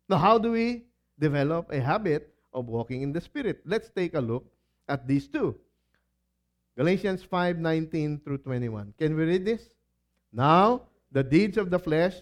[0.07, 0.85] Now, how do we
[1.19, 3.61] develop a habit of walking in the Spirit?
[3.65, 4.45] Let's take a look
[4.87, 5.57] at these two.
[6.77, 8.93] Galatians 5 19 through 21.
[8.99, 9.73] Can we read this?
[10.31, 12.13] Now, the deeds of the flesh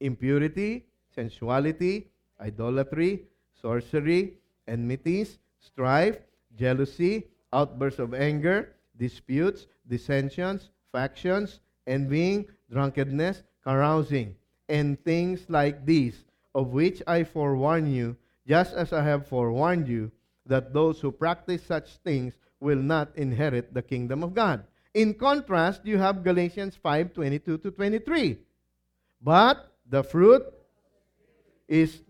[0.00, 2.08] impurity, sensuality,
[2.40, 3.24] idolatry,
[3.60, 6.18] sorcery, enmities, strife,
[6.56, 14.36] jealousy, outbursts of anger, disputes, dissensions, factions, envying, drunkenness, carousing,
[14.68, 20.12] and things like these, of which I forewarn you, just as I have forewarned you,
[20.46, 24.64] that those who practice such things will not inherit the kingdom of God.
[24.92, 28.38] In contrast, you have Galatians 5 22 to 23.
[29.22, 30.42] But the fruit
[31.68, 32.02] is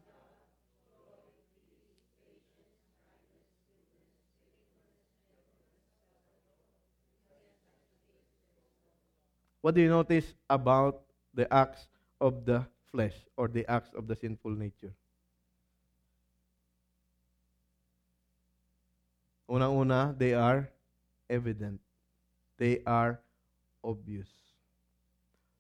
[9.61, 11.87] What do you notice about the acts
[12.21, 14.93] of the flesh or the acts of the sinful nature?
[19.51, 20.71] Una-una, they are
[21.29, 21.81] evident.
[22.57, 23.21] They are
[23.85, 24.29] obvious.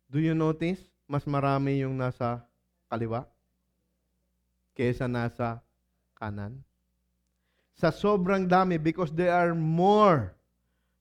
[0.08, 0.80] Do you notice?
[1.10, 2.40] Mas marami yung nasa
[2.86, 3.26] kaliwa
[4.78, 5.60] kesa nasa
[6.14, 6.56] kanan.
[7.76, 10.32] Sa sobrang dami because there are more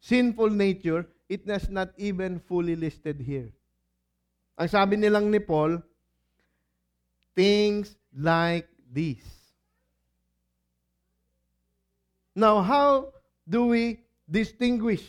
[0.01, 3.53] sinful nature it is not even fully listed here.
[4.57, 5.79] Ang sabi nilang ni Paul,
[7.37, 9.23] things like these.
[12.35, 13.13] Now, how
[13.47, 15.05] do we distinguish?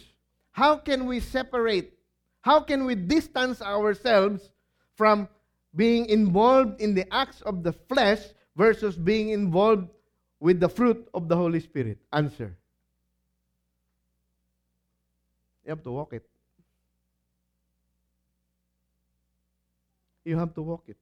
[0.52, 1.96] How can we separate?
[2.42, 4.52] How can we distance ourselves
[4.94, 5.26] from
[5.74, 8.20] being involved in the acts of the flesh
[8.56, 9.88] versus being involved
[10.40, 11.98] with the fruit of the Holy Spirit?
[12.12, 12.59] Answer.
[15.70, 16.26] You have to walk it.
[20.24, 20.96] You have to walk it.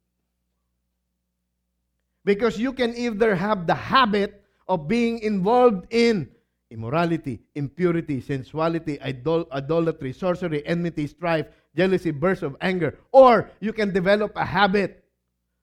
[2.22, 6.28] Because you can either have the habit of being involved in
[6.70, 13.90] immorality, impurity, sensuality, idol- idolatry, sorcery, enmity, strife, jealousy, bursts of anger, or you can
[13.90, 15.02] develop a habit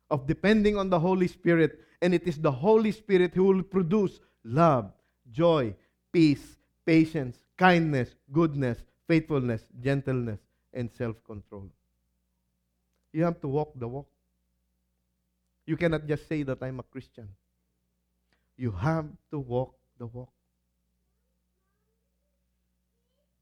[0.09, 4.19] of depending on the Holy Spirit, and it is the Holy Spirit who will produce
[4.43, 4.91] love,
[5.31, 5.75] joy,
[6.11, 10.39] peace, patience, kindness, goodness, faithfulness, gentleness,
[10.73, 11.69] and self control.
[13.13, 14.07] You have to walk the walk.
[15.65, 17.29] You cannot just say that I'm a Christian.
[18.57, 20.29] You have to walk the walk.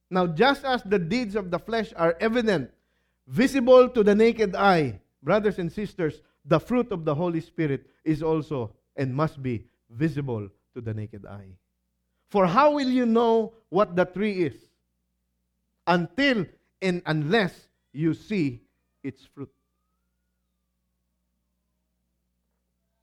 [0.10, 2.72] Now, just as the deeds of the flesh are evident,
[3.28, 8.22] visible to the naked eye, brothers and sisters, the fruit of the Holy Spirit is
[8.22, 11.50] also and must be visible to the naked eye.
[12.30, 14.54] For how will you know what the tree is?
[15.86, 16.46] Until
[16.82, 18.62] and unless you see
[19.04, 19.50] its fruit.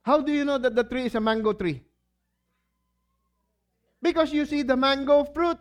[0.03, 1.83] How do you know that the tree is a mango tree?
[4.01, 5.57] Because you see the mango fruit.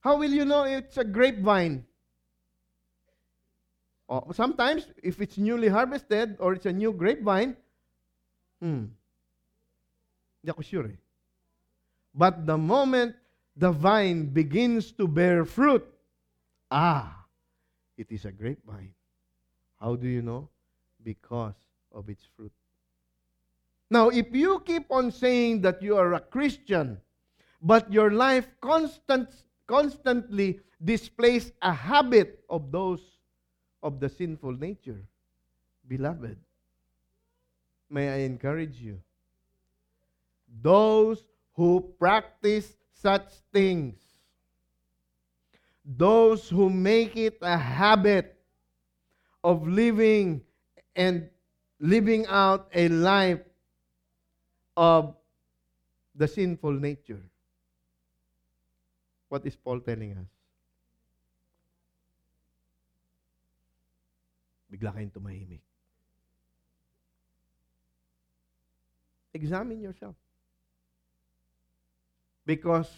[0.00, 1.86] How will you know it's a grapevine?
[4.08, 7.56] Oh, sometimes, if it's newly harvested or it's a new grapevine,
[8.60, 8.84] hmm,
[10.60, 10.98] sure eh.
[12.14, 13.16] But the moment
[13.56, 15.86] the vine begins to bear fruit,
[16.70, 17.24] ah,
[17.96, 18.94] it is a grapevine.
[19.80, 20.48] How do you know?
[21.02, 21.54] Because
[21.92, 22.52] of its fruit.
[23.90, 26.98] Now, if you keep on saying that you are a Christian,
[27.60, 29.28] but your life constant,
[29.66, 33.02] constantly displays a habit of those
[33.82, 35.04] of the sinful nature,
[35.86, 36.38] beloved,
[37.90, 39.00] may I encourage you.
[40.62, 41.22] Those
[41.54, 43.98] who practice such things,
[45.84, 48.36] those who make it a habit
[49.42, 50.40] of living
[50.94, 51.28] and
[51.80, 53.40] living out a life
[54.76, 55.14] of
[56.14, 57.20] the sinful nature.
[59.28, 60.28] What is Paul telling us?
[64.70, 65.60] Bigla kayong tumahimik.
[69.34, 70.21] Examine yourself.
[72.52, 72.92] Because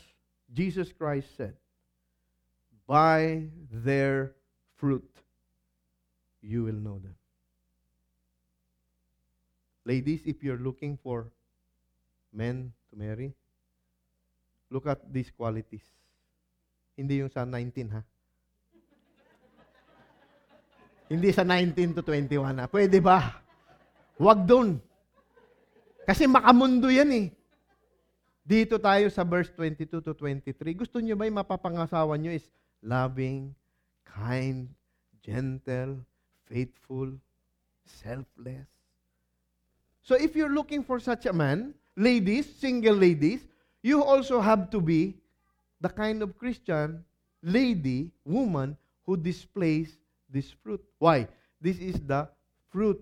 [0.51, 1.55] Jesus Christ said,
[2.91, 4.35] By their
[4.75, 5.07] fruit
[6.43, 7.15] you will know them.
[9.87, 11.31] Ladies, if you're looking for
[12.35, 13.31] men to marry,
[14.75, 15.87] look at these qualities.
[16.99, 18.03] Hindi yung sa 19, ha?
[21.15, 22.67] Hindi sa 19 to 21, ha?
[22.67, 23.39] Pwede ba?
[24.19, 24.83] Huwag dun.
[26.03, 27.44] Kasi makamundo yan eh.
[28.45, 30.77] Dito tayo sa verse 22 to 23.
[30.77, 32.45] Gusto nyo ba yung mapapangasawa nyo is
[32.85, 33.57] loving,
[34.05, 34.69] kind,
[35.25, 36.05] gentle,
[36.45, 37.09] faithful,
[37.89, 38.69] selfless.
[40.05, 43.49] So if you're looking for such a man, ladies, single ladies,
[43.81, 45.17] you also have to be
[45.81, 47.01] the kind of Christian
[47.41, 48.77] lady, woman,
[49.09, 49.97] who displays
[50.29, 50.85] this fruit.
[51.01, 51.29] Why?
[51.61, 52.29] This is the
[52.69, 53.01] fruit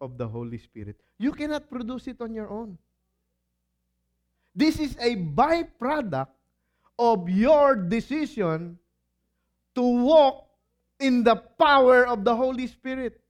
[0.00, 0.98] of the Holy Spirit.
[1.18, 2.78] You cannot produce it on your own.
[4.54, 6.28] This is a byproduct
[6.98, 8.78] of your decision
[9.74, 10.46] to walk
[10.98, 13.20] in the power of the Holy Spirit.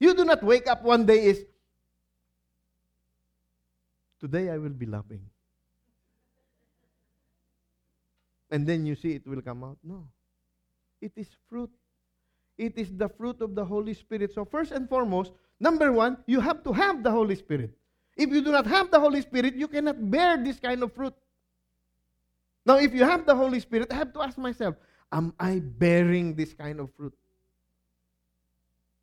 [0.00, 1.44] You do not wake up one day is
[4.20, 5.22] today I will be loving.
[8.50, 9.78] And then you see it will come out.
[9.84, 10.08] No.
[11.00, 11.70] It is fruit.
[12.56, 14.34] It is the fruit of the Holy Spirit.
[14.34, 17.77] So first and foremost, number one, you have to have the Holy Spirit.
[18.18, 21.14] If you do not have the Holy Spirit, you cannot bear this kind of fruit.
[22.66, 24.74] Now, if you have the Holy Spirit, I have to ask myself,
[25.12, 27.14] am I bearing this kind of fruit?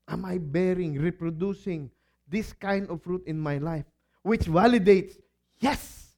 [0.09, 1.89] Am I bearing, reproducing
[2.28, 3.86] this kind of fruit in my life?
[4.22, 5.13] Which validates,
[5.59, 6.09] yes,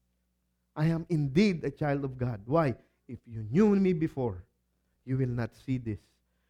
[0.76, 2.41] I am indeed a child of God.
[2.45, 2.76] Why?
[3.08, 4.43] If you knew me before,
[5.06, 6.00] you will not see this.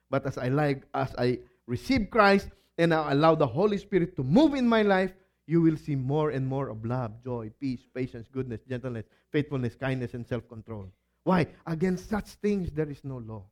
[0.10, 4.24] But as I like, as I receive Christ and I allow the Holy Spirit to
[4.24, 5.12] move in my life,
[5.48, 10.14] you will see more and more of love, joy, peace, patience, goodness, gentleness, faithfulness, kindness,
[10.14, 10.92] and self control.
[11.24, 11.48] Why?
[11.66, 13.44] Against such things, there is no law.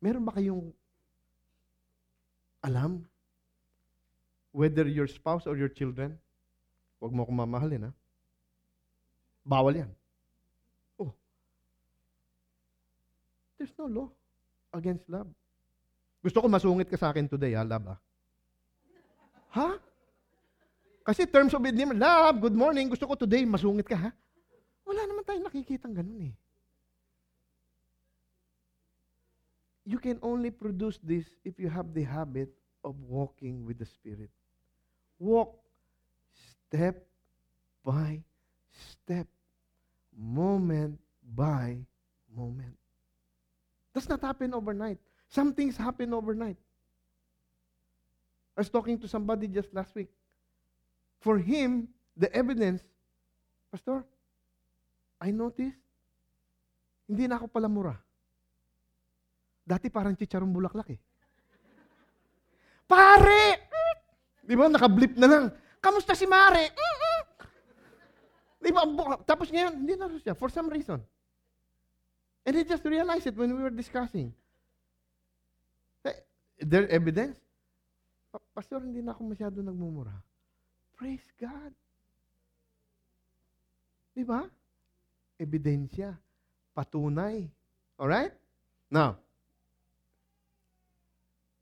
[0.00, 0.70] Meron ba kayong
[2.62, 3.02] alam
[4.54, 6.14] whether your spouse or your children,
[7.02, 7.92] huwag mo akong mamahalin, ha?
[9.42, 9.90] Bawal yan.
[11.02, 11.10] Oh.
[13.58, 14.08] There's no law
[14.74, 15.26] against love.
[16.22, 17.98] Gusto ko masungit ka sa akin today, ha, love, ha?
[19.58, 19.74] Ha?
[21.02, 24.10] Kasi terms of endearment, love, good morning, gusto ko today, masungit ka, ha?
[24.86, 26.34] Wala naman tayong nakikitang ganun eh.
[29.88, 32.52] You can only produce this if you have the habit
[32.84, 34.30] of walking with the Spirit.
[35.18, 35.58] Walk
[36.30, 37.02] step
[37.82, 38.20] by
[38.76, 39.26] step,
[40.12, 41.80] moment by
[42.30, 42.76] moment.
[43.96, 45.00] Does not happen overnight.
[45.32, 46.60] Some things happen overnight.
[48.58, 50.10] I was talking to somebody just last week.
[51.22, 51.86] For him,
[52.18, 52.82] the evidence,
[53.70, 54.02] Pastor,
[55.22, 55.78] I noticed,
[57.06, 57.94] hindi na ako pala mura.
[59.62, 60.98] Dati parang chicharong bulaklak eh.
[62.82, 63.70] Pare!
[64.42, 64.66] Di ba?
[64.66, 65.44] Nakablip na lang.
[65.78, 66.74] Kamusta si Mare?
[68.58, 68.82] Di ba?
[69.22, 70.34] Tapos ngayon, hindi na siya.
[70.34, 70.98] For some reason.
[72.42, 74.34] And he just realized it when we were discussing.
[76.02, 76.18] Eh,
[76.58, 77.38] there evidence?
[78.52, 80.12] Pastor, hindi na ako masyado nagmumura.
[80.98, 81.72] Praise God.
[84.12, 84.44] Di ba?
[85.38, 86.12] Ebidensya.
[86.74, 87.48] Patunay.
[87.96, 88.34] Alright?
[88.90, 89.16] Now,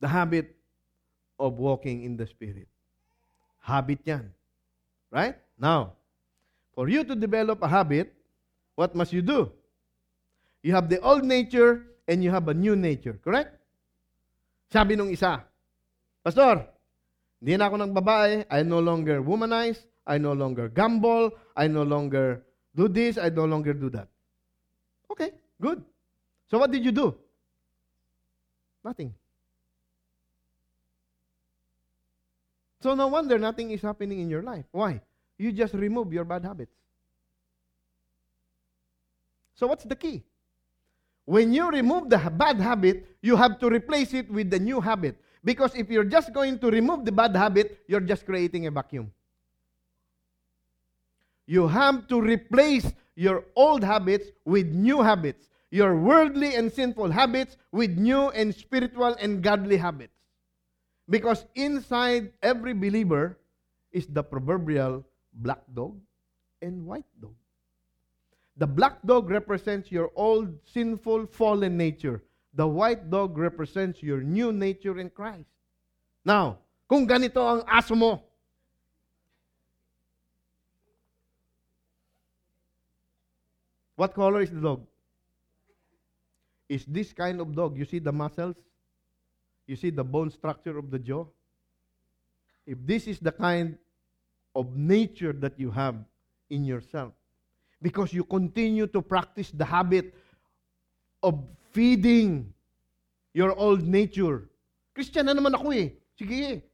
[0.01, 0.57] the habit
[1.39, 2.69] of walking in the Spirit.
[3.61, 4.33] Habit yan.
[5.11, 5.37] Right?
[5.59, 5.97] Now,
[6.75, 8.13] for you to develop a habit,
[8.75, 9.53] what must you do?
[10.63, 13.19] You have the old nature and you have a new nature.
[13.23, 13.55] Correct?
[14.69, 15.47] Sabi nung isa,
[16.27, 16.67] Pastor,
[17.39, 17.95] hindi na ako ng.
[18.51, 19.87] I no longer womanize.
[20.03, 21.31] I no longer gamble.
[21.55, 22.43] I no longer
[22.75, 24.11] do this, I no longer do that.
[25.07, 25.31] Okay,
[25.63, 25.87] good.
[26.51, 27.15] So what did you do?
[28.83, 29.15] Nothing.
[32.83, 34.67] So no wonder nothing is happening in your life.
[34.71, 35.01] Why?
[35.39, 36.75] You just remove your bad habits.
[39.55, 40.23] So what's the key?
[41.25, 45.17] When you remove the bad habit, you have to replace it with the new habit.
[45.47, 49.13] Because if you're just going to remove the bad habit, you're just creating a vacuum.
[51.47, 57.57] You have to replace your old habits with new habits, your worldly and sinful habits
[57.71, 60.19] with new and spiritual and godly habits.
[61.09, 63.39] Because inside every believer
[63.93, 65.95] is the proverbial black dog
[66.61, 67.39] and white dog.
[68.57, 72.25] The black dog represents your old sinful fallen nature.
[72.57, 75.53] The white dog represents your new nature in Christ.
[76.25, 78.25] Now, kung ganito ang aso mo,
[83.95, 84.89] what color is the dog?
[86.67, 88.57] Is this kind of dog, you see the muscles?
[89.69, 91.29] You see the bone structure of the jaw?
[92.67, 93.77] If this is the kind
[94.57, 95.95] of nature that you have
[96.49, 97.13] in yourself,
[97.83, 100.15] because you continue to practice the habit
[101.23, 101.45] of
[101.77, 102.49] feeding
[103.37, 104.49] your old nature.
[104.97, 105.93] Christian na naman ako eh.
[106.17, 106.65] Sige.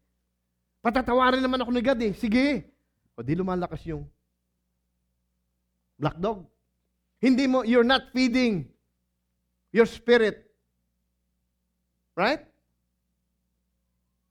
[0.78, 2.14] Patatawarin naman ako ni God eh.
[2.14, 2.70] Sige.
[3.18, 4.06] O di lumalakas yung
[5.98, 6.46] black dog.
[7.18, 8.70] Hindi mo, you're not feeding
[9.74, 10.46] your spirit.
[12.14, 12.46] Right?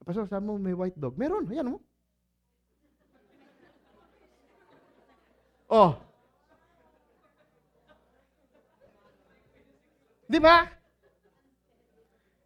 [0.08, 1.20] Pastor, sabi mo may white dog.
[1.20, 1.80] Meron, ayan mo.
[5.72, 6.11] Oh.
[10.32, 10.64] Di ba?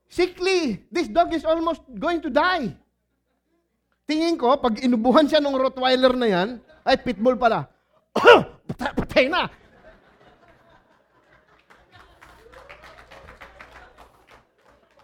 [0.10, 0.82] Sickly.
[0.90, 2.74] This dog is almost going to die.
[4.10, 6.50] Tingin ko, pag inubuhan siya ng Rottweiler na yan,
[6.82, 7.70] ay, pitbull pala.
[8.70, 9.50] patay, patay na.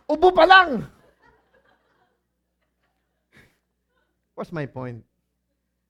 [0.09, 0.85] Ubo pa lang.
[4.33, 5.05] What's my point?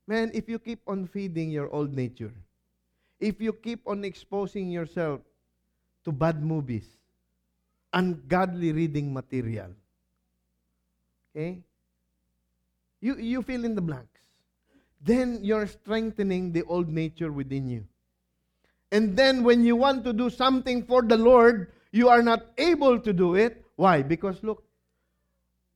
[0.07, 2.35] Man, if you keep on feeding your old nature,
[3.19, 5.23] if you keep on exposing yourself
[6.05, 6.85] to bad movies,
[7.93, 9.69] ungodly reading material,
[11.29, 11.61] okay?
[12.99, 14.07] You, you fill in the blanks.
[15.01, 17.85] Then you're strengthening the old nature within you.
[18.91, 22.99] And then when you want to do something for the Lord, you are not able
[22.99, 23.65] to do it.
[23.75, 24.03] Why?
[24.03, 24.63] Because look,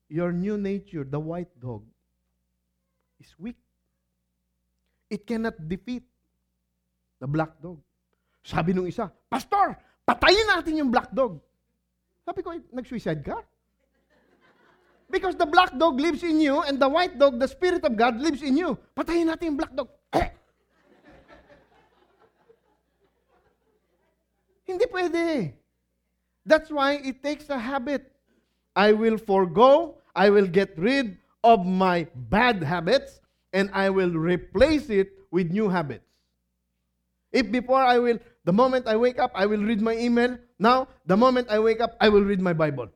[0.10, 1.84] your new nature, the white dog,
[3.20, 3.58] is weak.
[5.10, 6.04] It cannot defeat
[7.20, 7.80] the black dog.
[8.44, 11.42] Sabi nung isa, Pastor, patayin natin yung black dog.
[12.26, 13.42] Sabi ko, nag-suicide ka?
[15.10, 18.18] Because the black dog lives in you and the white dog, the Spirit of God,
[18.18, 18.78] lives in you.
[18.98, 19.90] Patayin natin yung black dog.
[24.66, 25.54] Hindi pwede.
[26.46, 28.12] That's why it takes a habit.
[28.76, 33.22] I will forego, I will get rid of my bad habits,
[33.54, 36.15] and I will replace it with new habits.
[37.36, 38.16] If before I will,
[38.48, 40.40] the moment I wake up, I will read my email.
[40.56, 42.88] Now, the moment I wake up, I will read my Bible.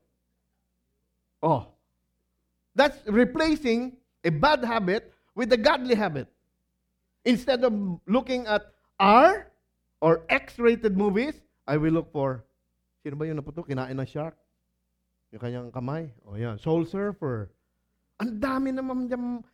[1.44, 1.68] Oh.
[2.72, 6.24] That's replacing a bad habit with a godly habit.
[7.28, 9.52] Instead of looking at R
[10.00, 11.36] or X-rated movies,
[11.68, 12.40] I will look for,
[13.04, 13.60] sino ba yung naputo?
[13.60, 14.40] Kinain ng shark?
[15.36, 16.08] Yung kanyang kamay?
[16.24, 16.56] Oh, yan.
[16.56, 17.52] Soul Surfer.
[18.24, 19.44] Ang dami naman dyan.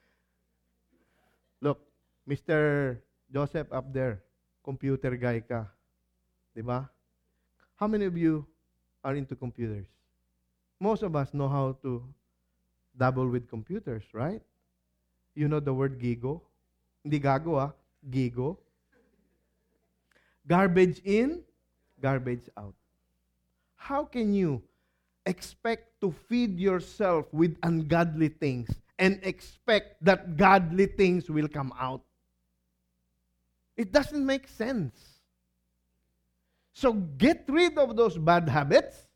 [1.58, 1.82] Look,
[2.22, 2.94] Mr.
[3.34, 4.22] Joseph up there,
[4.66, 5.62] computer guy ka.
[6.50, 6.90] Di ba?
[7.78, 8.42] How many of you
[9.06, 9.86] are into computers?
[10.82, 12.02] Most of us know how to
[12.98, 14.42] double with computers, right?
[15.38, 16.42] You know the word gigo?
[17.04, 17.72] Hindi gago ah,
[18.10, 18.58] gigo.
[20.48, 21.42] Garbage in,
[22.00, 22.74] garbage out.
[23.76, 24.62] How can you
[25.26, 32.02] expect to feed yourself with ungodly things and expect that godly things will come out?
[33.76, 34.96] It doesn't make sense.
[36.72, 39.06] So get rid of those bad habits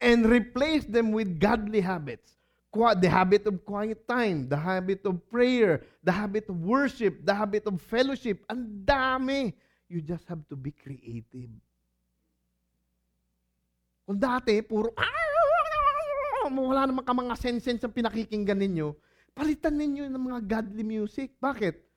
[0.00, 2.32] and replace them with godly habits.
[2.72, 7.68] The habit of quiet time, the habit of prayer, the habit of worship, the habit
[7.68, 8.48] of fellowship.
[8.48, 9.52] Ang dami.
[9.92, 11.52] You just have to be creative.
[14.08, 14.88] Kung dati, puro,
[16.48, 18.96] wala naman ka mga sense-sense ang pinakikinggan ninyo,
[19.36, 21.36] palitan ninyo ng mga godly music.
[21.36, 21.91] Bakit?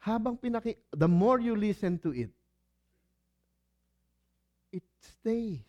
[0.00, 2.30] Habang pinaki, the more you listen to it,
[4.72, 5.60] it stays.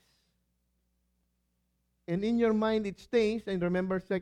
[2.07, 3.43] And in your mind, it stays.
[3.47, 4.19] And remember 2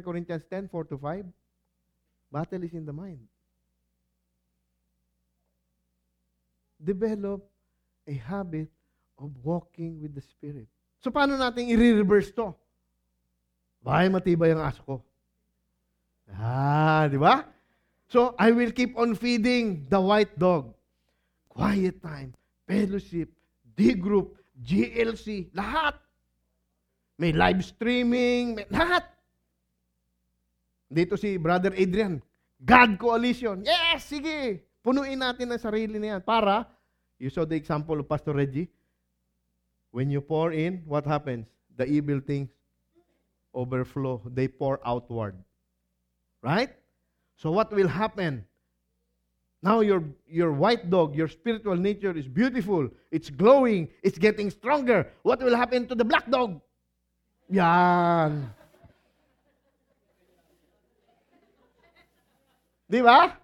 [0.00, 1.24] Corinthians 10, 4 to 5?
[2.32, 3.20] Battle is in the mind.
[6.82, 7.42] develop
[8.06, 8.70] a habit
[9.18, 10.66] of walking with the Spirit.
[11.02, 12.54] So, paano natin i-reverse to?
[13.82, 14.96] Bahay matibay ang aso ko.
[16.34, 17.46] Ah, di ba?
[18.08, 20.72] So, I will keep on feeding the white dog.
[21.52, 22.32] Quiet time,
[22.64, 23.28] fellowship,
[23.76, 26.00] D-group, GLC, lahat.
[27.20, 29.04] May live streaming, may lahat.
[30.88, 32.22] Dito si Brother Adrian,
[32.64, 33.60] God Coalition.
[33.66, 34.64] Yes, sige.
[34.80, 36.20] Punuin natin ang sarili na yan.
[36.24, 36.64] Para,
[37.20, 38.72] you saw the example of Pastor Reggie.
[39.92, 41.44] When you pour in, what happens?
[41.76, 42.48] The evil things
[43.52, 44.22] overflow.
[44.32, 45.36] They pour outward.
[46.40, 46.77] Right?
[47.38, 48.44] So what will happen?
[49.62, 52.90] Now your your white dog, your spiritual nature is beautiful.
[53.10, 53.88] It's glowing.
[54.02, 55.06] It's getting stronger.
[55.22, 56.60] What will happen to the black dog?
[57.50, 58.50] Yan.
[62.88, 63.36] Di ba?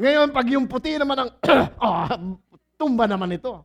[0.00, 1.30] Ngayon, pag yung puti naman ang,
[1.80, 2.38] oh,
[2.80, 3.64] tumba naman ito.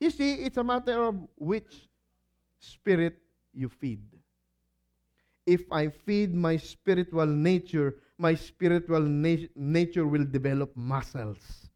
[0.00, 1.88] You see, it's a matter of which
[2.60, 3.18] spirit
[3.52, 4.17] you feed.
[5.48, 11.70] If I feed my spiritual nature, my spiritual na- nature will develop muscles.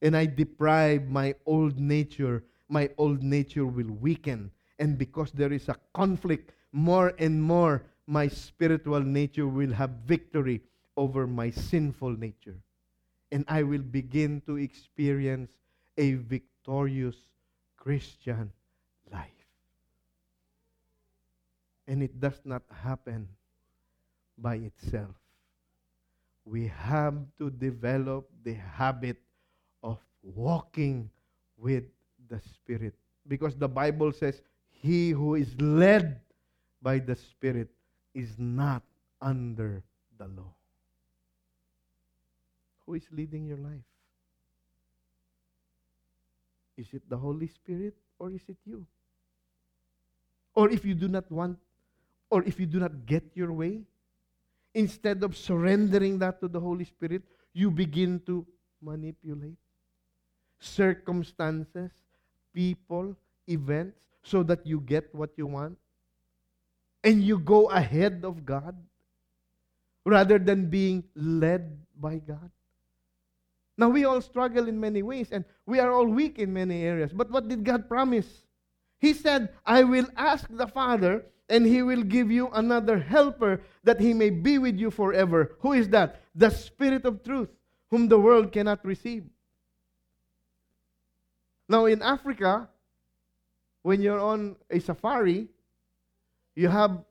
[0.00, 4.52] And I deprive my old nature, my old nature will weaken.
[4.78, 10.62] And because there is a conflict, more and more, my spiritual nature will have victory
[10.96, 12.62] over my sinful nature.
[13.32, 15.50] And I will begin to experience
[15.98, 17.16] a victorious
[17.76, 18.52] Christian
[19.12, 19.32] life.
[21.86, 23.28] And it does not happen
[24.38, 25.14] by itself.
[26.44, 29.16] We have to develop the habit
[29.82, 31.10] of walking
[31.56, 31.84] with
[32.28, 32.94] the Spirit.
[33.26, 36.20] Because the Bible says, He who is led
[36.82, 37.68] by the Spirit
[38.14, 38.82] is not
[39.20, 39.82] under
[40.18, 40.54] the law.
[42.86, 43.82] Who is leading your life?
[46.76, 48.86] Is it the Holy Spirit or is it you?
[50.54, 51.58] Or if you do not want,
[52.30, 53.82] or if you do not get your way,
[54.74, 57.22] instead of surrendering that to the Holy Spirit,
[57.52, 58.46] you begin to
[58.82, 59.56] manipulate
[60.60, 61.90] circumstances,
[62.52, 63.16] people,
[63.46, 65.78] events, so that you get what you want.
[67.04, 68.76] And you go ahead of God
[70.04, 72.50] rather than being led by God.
[73.78, 77.12] Now, we all struggle in many ways and we are all weak in many areas.
[77.12, 78.26] But what did God promise?
[78.98, 84.00] He said, I will ask the Father and he will give you another helper that
[84.00, 85.56] he may be with you forever.
[85.60, 86.22] Who is that?
[86.34, 87.48] The Spirit of truth,
[87.90, 89.24] whom the world cannot receive.
[91.68, 92.68] Now, in Africa,
[93.82, 95.48] when you're on a safari,
[96.54, 97.04] you have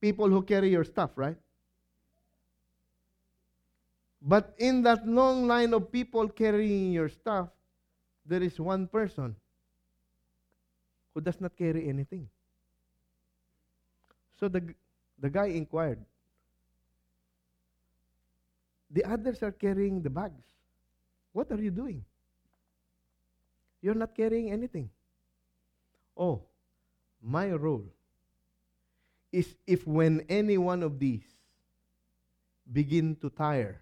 [0.00, 1.36] people who carry your stuff, right?
[4.22, 7.48] But in that long line of people carrying your stuff,
[8.26, 9.34] there is one person
[11.14, 12.28] who does not carry anything.
[14.40, 14.74] So the,
[15.20, 16.00] the guy inquired.
[18.90, 20.42] The others are carrying the bags.
[21.32, 22.04] What are you doing?
[23.82, 24.90] You're not carrying anything.
[26.16, 26.42] Oh,
[27.22, 27.84] my role
[29.30, 31.22] is if when any one of these
[32.72, 33.80] begin to tire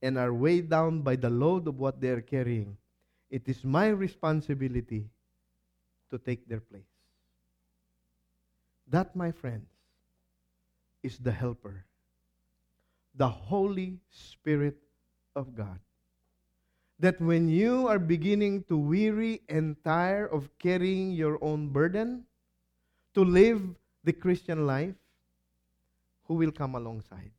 [0.00, 2.76] and are weighed down by the load of what they are carrying,
[3.30, 5.04] it is my responsibility
[6.10, 6.95] to take their place.
[8.88, 9.68] That, my friends,
[11.02, 11.84] is the helper,
[13.14, 14.76] the Holy Spirit
[15.34, 15.78] of God.
[16.98, 22.24] That when you are beginning to weary and tire of carrying your own burden,
[23.14, 23.62] to live
[24.04, 24.94] the Christian life,
[26.24, 27.32] who will come alongside?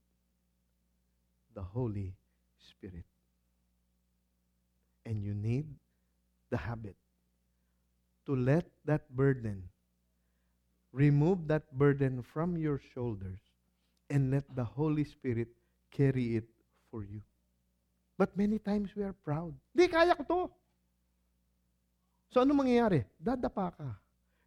[1.54, 2.14] The Holy
[2.58, 3.06] Spirit.
[5.06, 5.66] And you need
[6.50, 6.96] the habit
[8.26, 9.70] to let that burden,
[10.94, 13.40] remove that burden from your shoulders,
[14.10, 15.48] and let the Holy Spirit
[15.92, 16.48] carry it
[16.92, 17.22] for you.
[18.18, 19.54] But many times we are proud.
[19.76, 20.42] Di, kaya ko to.
[22.32, 23.06] So ano mangyayari?
[23.22, 23.90] Dadapa ka.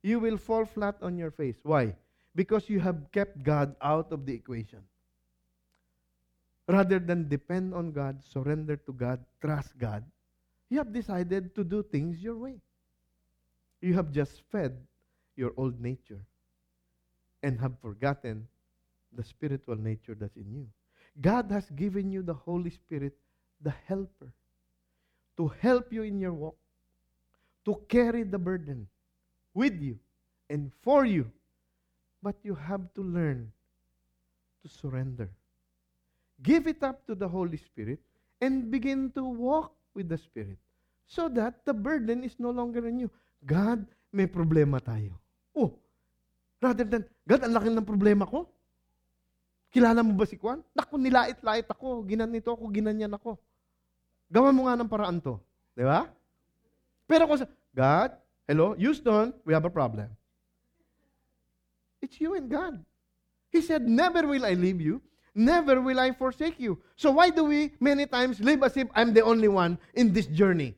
[0.03, 1.61] You will fall flat on your face.
[1.63, 1.95] Why?
[2.35, 4.81] Because you have kept God out of the equation.
[6.67, 10.05] Rather than depend on God, surrender to God, trust God,
[10.71, 12.63] you have decided to do things your way.
[13.83, 14.79] You have just fed
[15.37, 16.23] your old nature
[17.43, 18.47] and have forgotten
[19.13, 20.67] the spiritual nature that's in you.
[21.21, 23.15] God has given you the Holy Spirit,
[23.61, 24.33] the helper,
[25.37, 26.57] to help you in your walk,
[27.65, 28.87] to carry the burden
[29.55, 29.99] with you
[30.49, 31.31] and for you.
[32.23, 33.51] But you have to learn
[34.63, 35.31] to surrender.
[36.43, 38.01] Give it up to the Holy Spirit
[38.41, 40.59] and begin to walk with the Spirit
[41.07, 43.11] so that the burden is no longer on you.
[43.45, 45.17] God, may problema tayo.
[46.61, 48.45] Rather than, God, ang laki ng problema ko.
[49.73, 50.61] Kilala mo ba si Kwan?
[50.77, 52.05] Naku, nilait-lait ako.
[52.05, 53.41] Ginanito ako, ginanyan ako.
[54.29, 55.41] Gawa mo nga ng paraan to.
[55.73, 56.07] Di ba?
[57.09, 60.13] Pero kung sa, God, hello, Houston, we have a problem.
[62.05, 62.85] It's you and God.
[63.51, 65.03] He said, never will I leave you.
[65.35, 66.83] Never will I forsake you.
[66.97, 70.27] So why do we many times live as if I'm the only one in this
[70.27, 70.75] journey?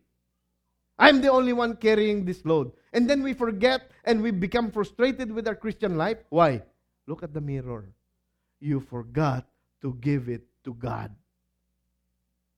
[0.98, 2.72] I'm the only one carrying this load.
[2.92, 6.18] And then we forget and we become frustrated with our Christian life.
[6.28, 6.62] Why?
[7.06, 7.88] Look at the mirror
[8.62, 9.44] you forgot
[9.82, 11.10] to give it to God.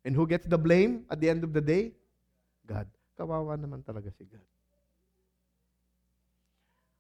[0.05, 1.97] And who gets the blame at the end of the day?
[2.69, 2.85] God.
[3.17, 4.45] Kawawa naman talaga si God.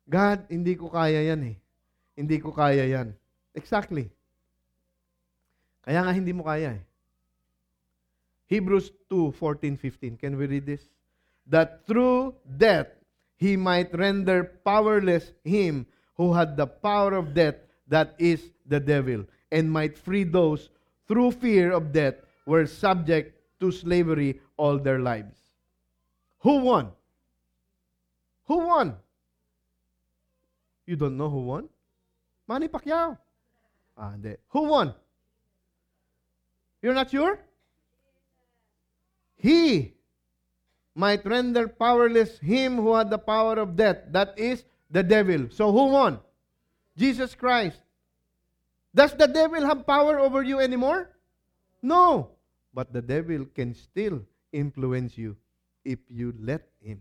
[0.08, 1.56] God, hindi ko kaya yan eh.
[2.16, 3.12] Hindi ko kaya yan.
[3.52, 4.08] Exactly.
[5.84, 6.84] Kaya nga hindi mo kaya eh.
[8.48, 10.16] Hebrews 2, 14, 15.
[10.16, 10.80] Can we read this?
[11.44, 12.88] That through death,
[13.44, 15.84] he might render powerless him
[16.16, 17.56] who had the power of death,
[17.88, 20.70] that is the devil, and might free those
[21.06, 22.14] through fear of death
[22.46, 25.36] were subject to slavery all their lives.
[26.40, 26.88] Who won?
[28.46, 28.96] Who won?
[30.86, 31.68] You don't know who won?
[32.48, 33.18] Manny Pacquiao.
[33.96, 34.36] Ah, hindi.
[34.48, 34.94] Who won?
[36.80, 37.38] You're not sure?
[39.36, 39.93] He
[40.94, 43.98] might render powerless him who had the power of death.
[44.10, 45.48] That is the devil.
[45.50, 46.20] So who won?
[46.96, 47.80] Jesus Christ.
[48.94, 51.10] Does the devil have power over you anymore?
[51.82, 52.30] No.
[52.72, 54.22] But the devil can still
[54.52, 55.36] influence you
[55.84, 57.00] if you let him.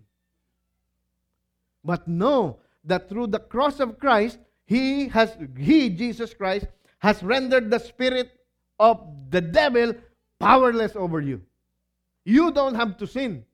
[1.83, 6.65] But know that through the cross of Christ, he has he Jesus Christ
[6.99, 8.31] has rendered the spirit
[8.79, 9.93] of the devil
[10.39, 11.41] powerless over you.
[12.25, 13.45] You don't have to sin.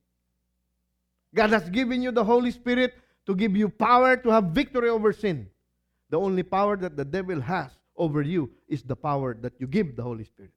[1.33, 5.13] God has given you the Holy Spirit to give you power to have victory over
[5.13, 5.47] sin.
[6.09, 9.95] The only power that the devil has over you is the power that you give
[9.95, 10.51] the Holy Spirit.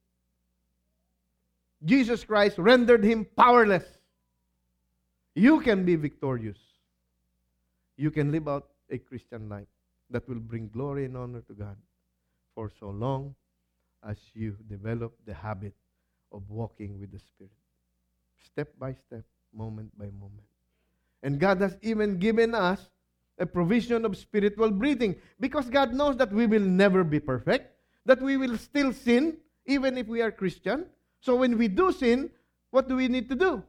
[1.85, 3.83] Jesus Christ rendered him powerless.
[5.35, 6.57] You can be victorious.
[7.97, 9.67] You can live out a Christian life
[10.09, 11.75] that will bring glory and honor to God
[12.55, 13.35] for so long
[14.07, 15.73] as you develop the habit
[16.31, 17.51] of walking with the Spirit.
[18.45, 20.52] Step by step, moment by moment.
[21.23, 22.89] And God has even given us
[23.39, 27.73] a provision of spiritual breathing because God knows that we will never be perfect,
[28.05, 30.85] that we will still sin even if we are Christian.
[31.21, 32.29] So when we do sin,
[32.69, 33.63] what do we need to do?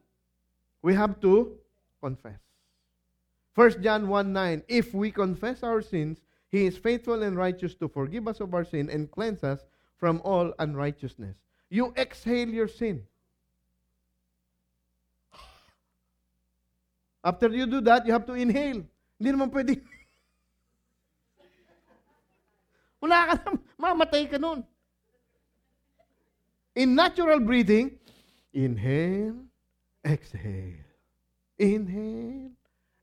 [0.82, 1.56] We have to
[2.02, 2.40] confess.
[3.54, 7.88] 1 John 1 9, if we confess our sins, he is faithful and righteous to
[7.88, 9.60] forgive us of our sin and cleanse us
[9.96, 11.36] from all unrighteousness.
[11.70, 13.04] You exhale your sin.
[17.24, 18.84] After you do that, you have to inhale.
[19.16, 19.80] Hindi naman pwede.
[23.00, 24.60] Wala ka na, mamatay ka nun.
[26.76, 27.96] In natural breathing,
[28.52, 29.40] inhale,
[30.04, 30.84] exhale.
[31.56, 32.52] Inhale,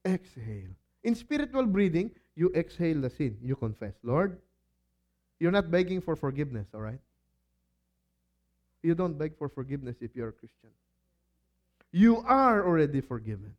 [0.06, 0.76] exhale.
[1.02, 3.38] In spiritual breathing, you exhale the sin.
[3.42, 4.38] You confess, Lord,
[5.40, 7.00] you're not begging for forgiveness, all right?
[8.84, 10.70] You don't beg for forgiveness if you're a Christian.
[11.92, 13.56] You are already forgiven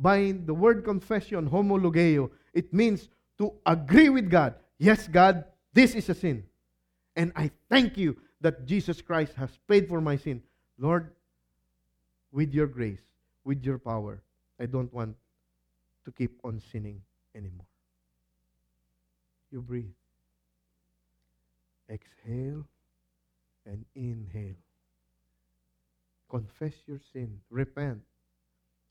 [0.00, 4.54] by the word confession, homologeo, it means to agree with God.
[4.78, 5.44] Yes, God,
[5.74, 6.44] this is a sin.
[7.14, 10.42] And I thank you that Jesus Christ has paid for my sin.
[10.78, 11.10] Lord,
[12.32, 13.02] with your grace,
[13.44, 14.22] with your power,
[14.58, 15.16] I don't want
[16.06, 17.02] to keep on sinning
[17.34, 17.66] anymore.
[19.52, 19.92] You breathe.
[21.90, 22.64] Exhale
[23.66, 24.54] and inhale.
[26.30, 27.40] Confess your sin.
[27.50, 28.00] Repent.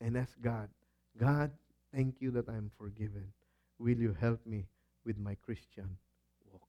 [0.00, 0.68] And ask God
[1.18, 1.50] God,
[1.94, 3.32] thank you that I'm forgiven.
[3.78, 4.66] Will you help me
[5.04, 5.96] with my Christian
[6.52, 6.68] walk?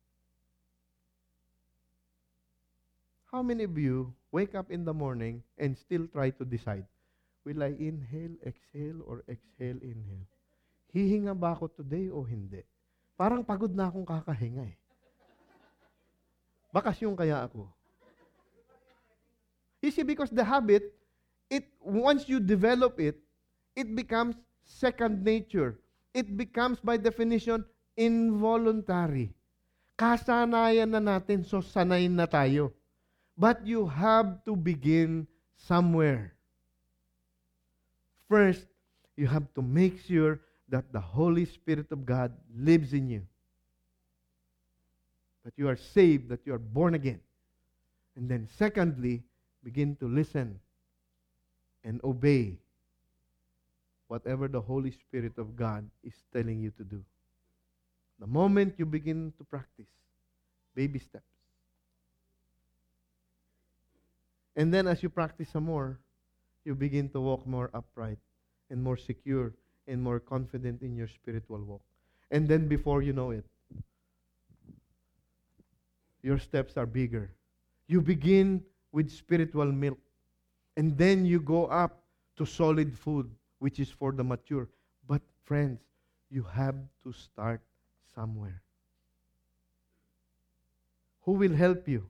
[3.32, 6.86] How many of you wake up in the morning and still try to decide,
[7.46, 10.28] will I inhale, exhale, or exhale, inhale?
[10.92, 12.64] Hihinga ba ako today o hindi?
[13.16, 14.76] Parang pagod na akong kakahinga eh.
[16.72, 17.68] Bakasyon kaya ako.
[19.84, 20.88] You see, because the habit,
[21.52, 23.20] it once you develop it,
[23.82, 25.82] it becomes second nature.
[26.14, 27.66] It becomes, by definition,
[27.98, 29.34] involuntary.
[29.98, 32.72] Kasanayan na natin, so sanay na tayo.
[33.34, 35.26] But you have to begin
[35.58, 36.38] somewhere.
[38.30, 38.70] First,
[39.18, 43.24] you have to make sure that the Holy Spirit of God lives in you.
[45.44, 47.20] That you are saved, that you are born again.
[48.16, 49.26] And then, secondly,
[49.66, 50.62] begin to listen
[51.84, 52.61] and obey
[54.12, 57.02] whatever the Holy Spirit of God is telling you to do.
[58.20, 59.88] The moment you begin to practice,
[60.76, 61.24] baby steps.
[64.58, 65.98] And then as you practice some more,
[66.66, 68.18] you begin to walk more upright
[68.70, 69.54] and more secure
[69.88, 71.82] and more confident in your spiritual walk.
[72.32, 73.46] And then before you know it,
[76.22, 77.32] your steps are bigger.
[77.88, 80.00] You begin with spiritual milk.
[80.76, 82.04] And then you go up
[82.36, 83.32] to solid food,
[83.62, 84.68] which is for the mature.
[85.08, 85.80] But, friends,
[86.32, 87.62] you have to start
[88.16, 88.64] somewhere.
[91.26, 92.10] Who will help you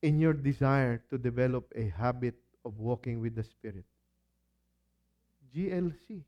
[0.00, 3.84] in your desire to develop a habit of walking with the Spirit?
[5.52, 6.22] GLC.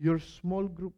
[0.00, 0.94] Your small group.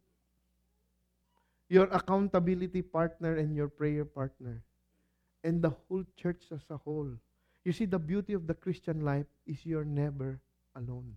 [1.69, 4.63] Your accountability partner and your prayer partner.
[5.43, 7.11] And the whole church as a whole.
[7.63, 10.39] You see, the beauty of the Christian life is you're never
[10.75, 11.15] alone.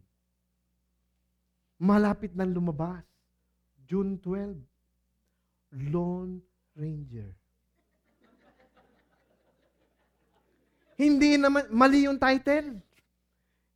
[1.79, 3.05] Malapit nang lumabas.
[3.87, 4.59] June 12.
[5.93, 6.41] Lone
[6.75, 7.31] Ranger.
[10.99, 12.83] Hindi naman, mali yung title.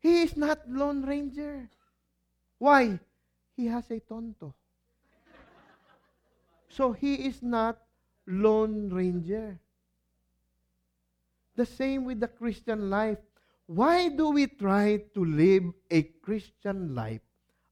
[0.02, 1.70] He is not Lone Ranger.
[2.58, 2.98] Why?
[3.54, 4.50] He has a tonto.
[6.66, 7.78] So he is not
[8.26, 9.60] Lone Ranger.
[11.54, 13.22] The same with the Christian life.
[13.66, 17.22] Why do we try to live a Christian life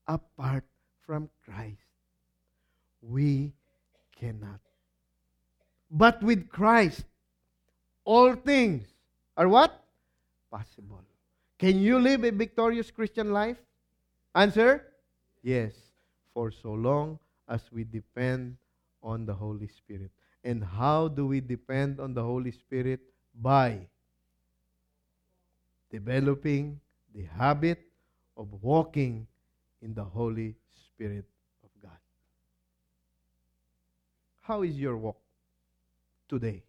[0.06, 0.64] apart
[1.04, 1.82] from Christ?
[3.02, 3.54] We
[4.16, 4.60] cannot.
[5.90, 7.04] But with Christ,
[8.04, 8.84] all things
[9.36, 9.84] are what?
[10.50, 11.02] Possible.
[11.58, 13.58] Can you live a victorious Christian life?
[14.34, 14.86] Answer?
[15.42, 15.72] Yes.
[16.32, 17.18] For so long
[17.48, 18.56] as we depend
[19.02, 20.10] on the Holy Spirit.
[20.44, 23.00] And how do we depend on the Holy Spirit?
[23.34, 23.88] By
[25.90, 26.80] developing
[27.14, 27.80] the habit
[28.36, 29.26] of walking
[29.82, 30.54] in the Holy
[30.86, 31.24] Spirit
[31.64, 31.98] of God.
[34.42, 35.18] How is your walk
[36.28, 36.62] today?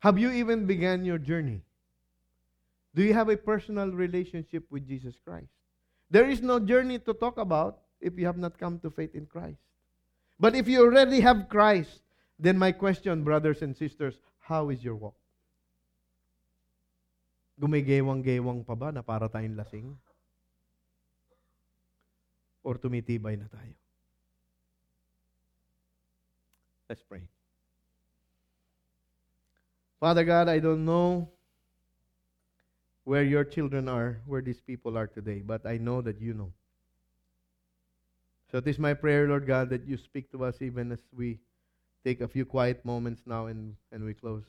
[0.00, 1.62] Have you even begun your journey?
[2.94, 5.50] Do you have a personal relationship with Jesus Christ?
[6.10, 9.26] There is no journey to talk about if you have not come to faith in
[9.26, 9.58] Christ.
[10.40, 12.00] But if you already have Christ,
[12.38, 15.16] then my question, brothers and sisters, how is your walk?
[17.58, 19.98] Gumigewang-gewang pa ba na para tayong lasing?
[22.62, 23.74] Or tumitibay na tayo?
[26.88, 27.26] Let's pray.
[30.00, 31.28] Father God, I don't know
[33.04, 36.52] where your children are, where these people are today, but I know that you know.
[38.52, 41.40] So it is my prayer, Lord God, that you speak to us even as we
[42.04, 44.44] take a few quiet moments now and, and we close.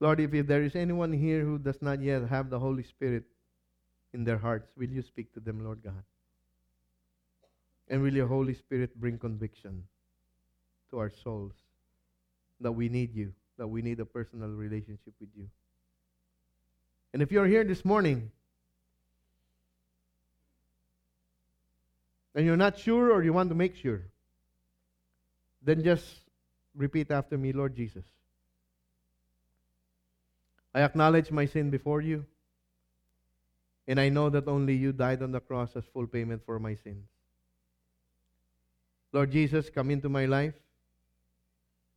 [0.00, 3.24] Lord, if, if there is anyone here who does not yet have the Holy Spirit
[4.12, 6.02] in their hearts, will you speak to them, Lord God?
[7.88, 9.84] And will your Holy Spirit bring conviction
[10.90, 11.52] to our souls
[12.60, 15.48] that we need you, that we need a personal relationship with you?
[17.12, 18.30] And if you're here this morning
[22.34, 24.02] and you're not sure or you want to make sure,
[25.62, 26.04] then just
[26.74, 28.04] repeat after me, Lord Jesus.
[30.76, 32.26] I acknowledge my sin before you,
[33.88, 36.74] and I know that only you died on the cross as full payment for my
[36.74, 37.08] sins.
[39.10, 40.52] Lord Jesus, come into my life.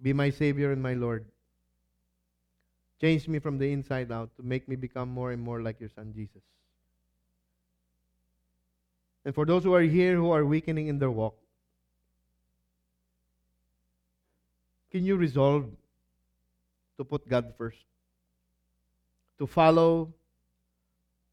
[0.02, 1.26] Be my Savior and my Lord.
[3.02, 5.90] Change me from the inside out to make me become more and more like your
[5.90, 6.42] Son, Jesus.
[9.26, 11.36] And for those who are here who are weakening in their walk,
[14.90, 15.66] can you resolve
[16.96, 17.84] to put God first?
[19.40, 20.14] To follow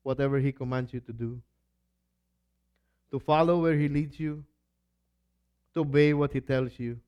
[0.02, 1.40] whatever He commands you to do?
[3.10, 4.44] To follow where He leads you?
[5.74, 6.98] To obey what He tells you?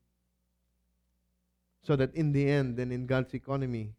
[1.84, 3.92] So that in the end, and in God's economy,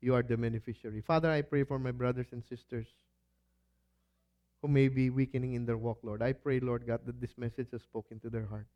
[0.00, 1.00] you are the beneficiary.
[1.00, 2.86] Father, I pray for my brothers and sisters
[4.62, 6.22] who may be weakening in their walk, Lord.
[6.22, 8.66] I pray, Lord God, that this message has spoken to their heart.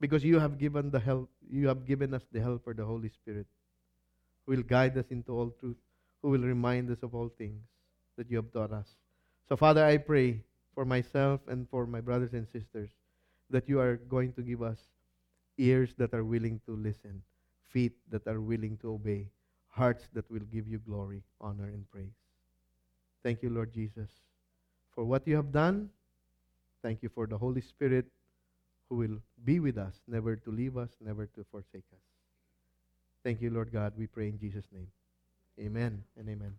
[0.00, 3.46] Because you have given the help, you have given us the helper, the Holy Spirit,
[4.44, 5.76] who will guide us into all truth,
[6.24, 7.60] who will remind us of all things
[8.16, 8.88] that you have taught us.
[9.46, 10.40] So, Father, I pray
[10.74, 12.88] for myself and for my brothers and sisters
[13.50, 14.78] that you are going to give us
[15.58, 17.20] ears that are willing to listen,
[17.70, 19.28] feet that are willing to obey,
[19.68, 22.16] hearts that will give you glory, honor, and praise.
[23.22, 24.08] Thank you, Lord Jesus,
[24.94, 25.90] for what you have done.
[26.82, 28.06] Thank you for the Holy Spirit
[28.88, 32.00] who will be with us, never to leave us, never to forsake us.
[33.22, 33.92] Thank you, Lord God.
[33.98, 34.88] We pray in Jesus' name.
[35.60, 36.54] Amen and amen.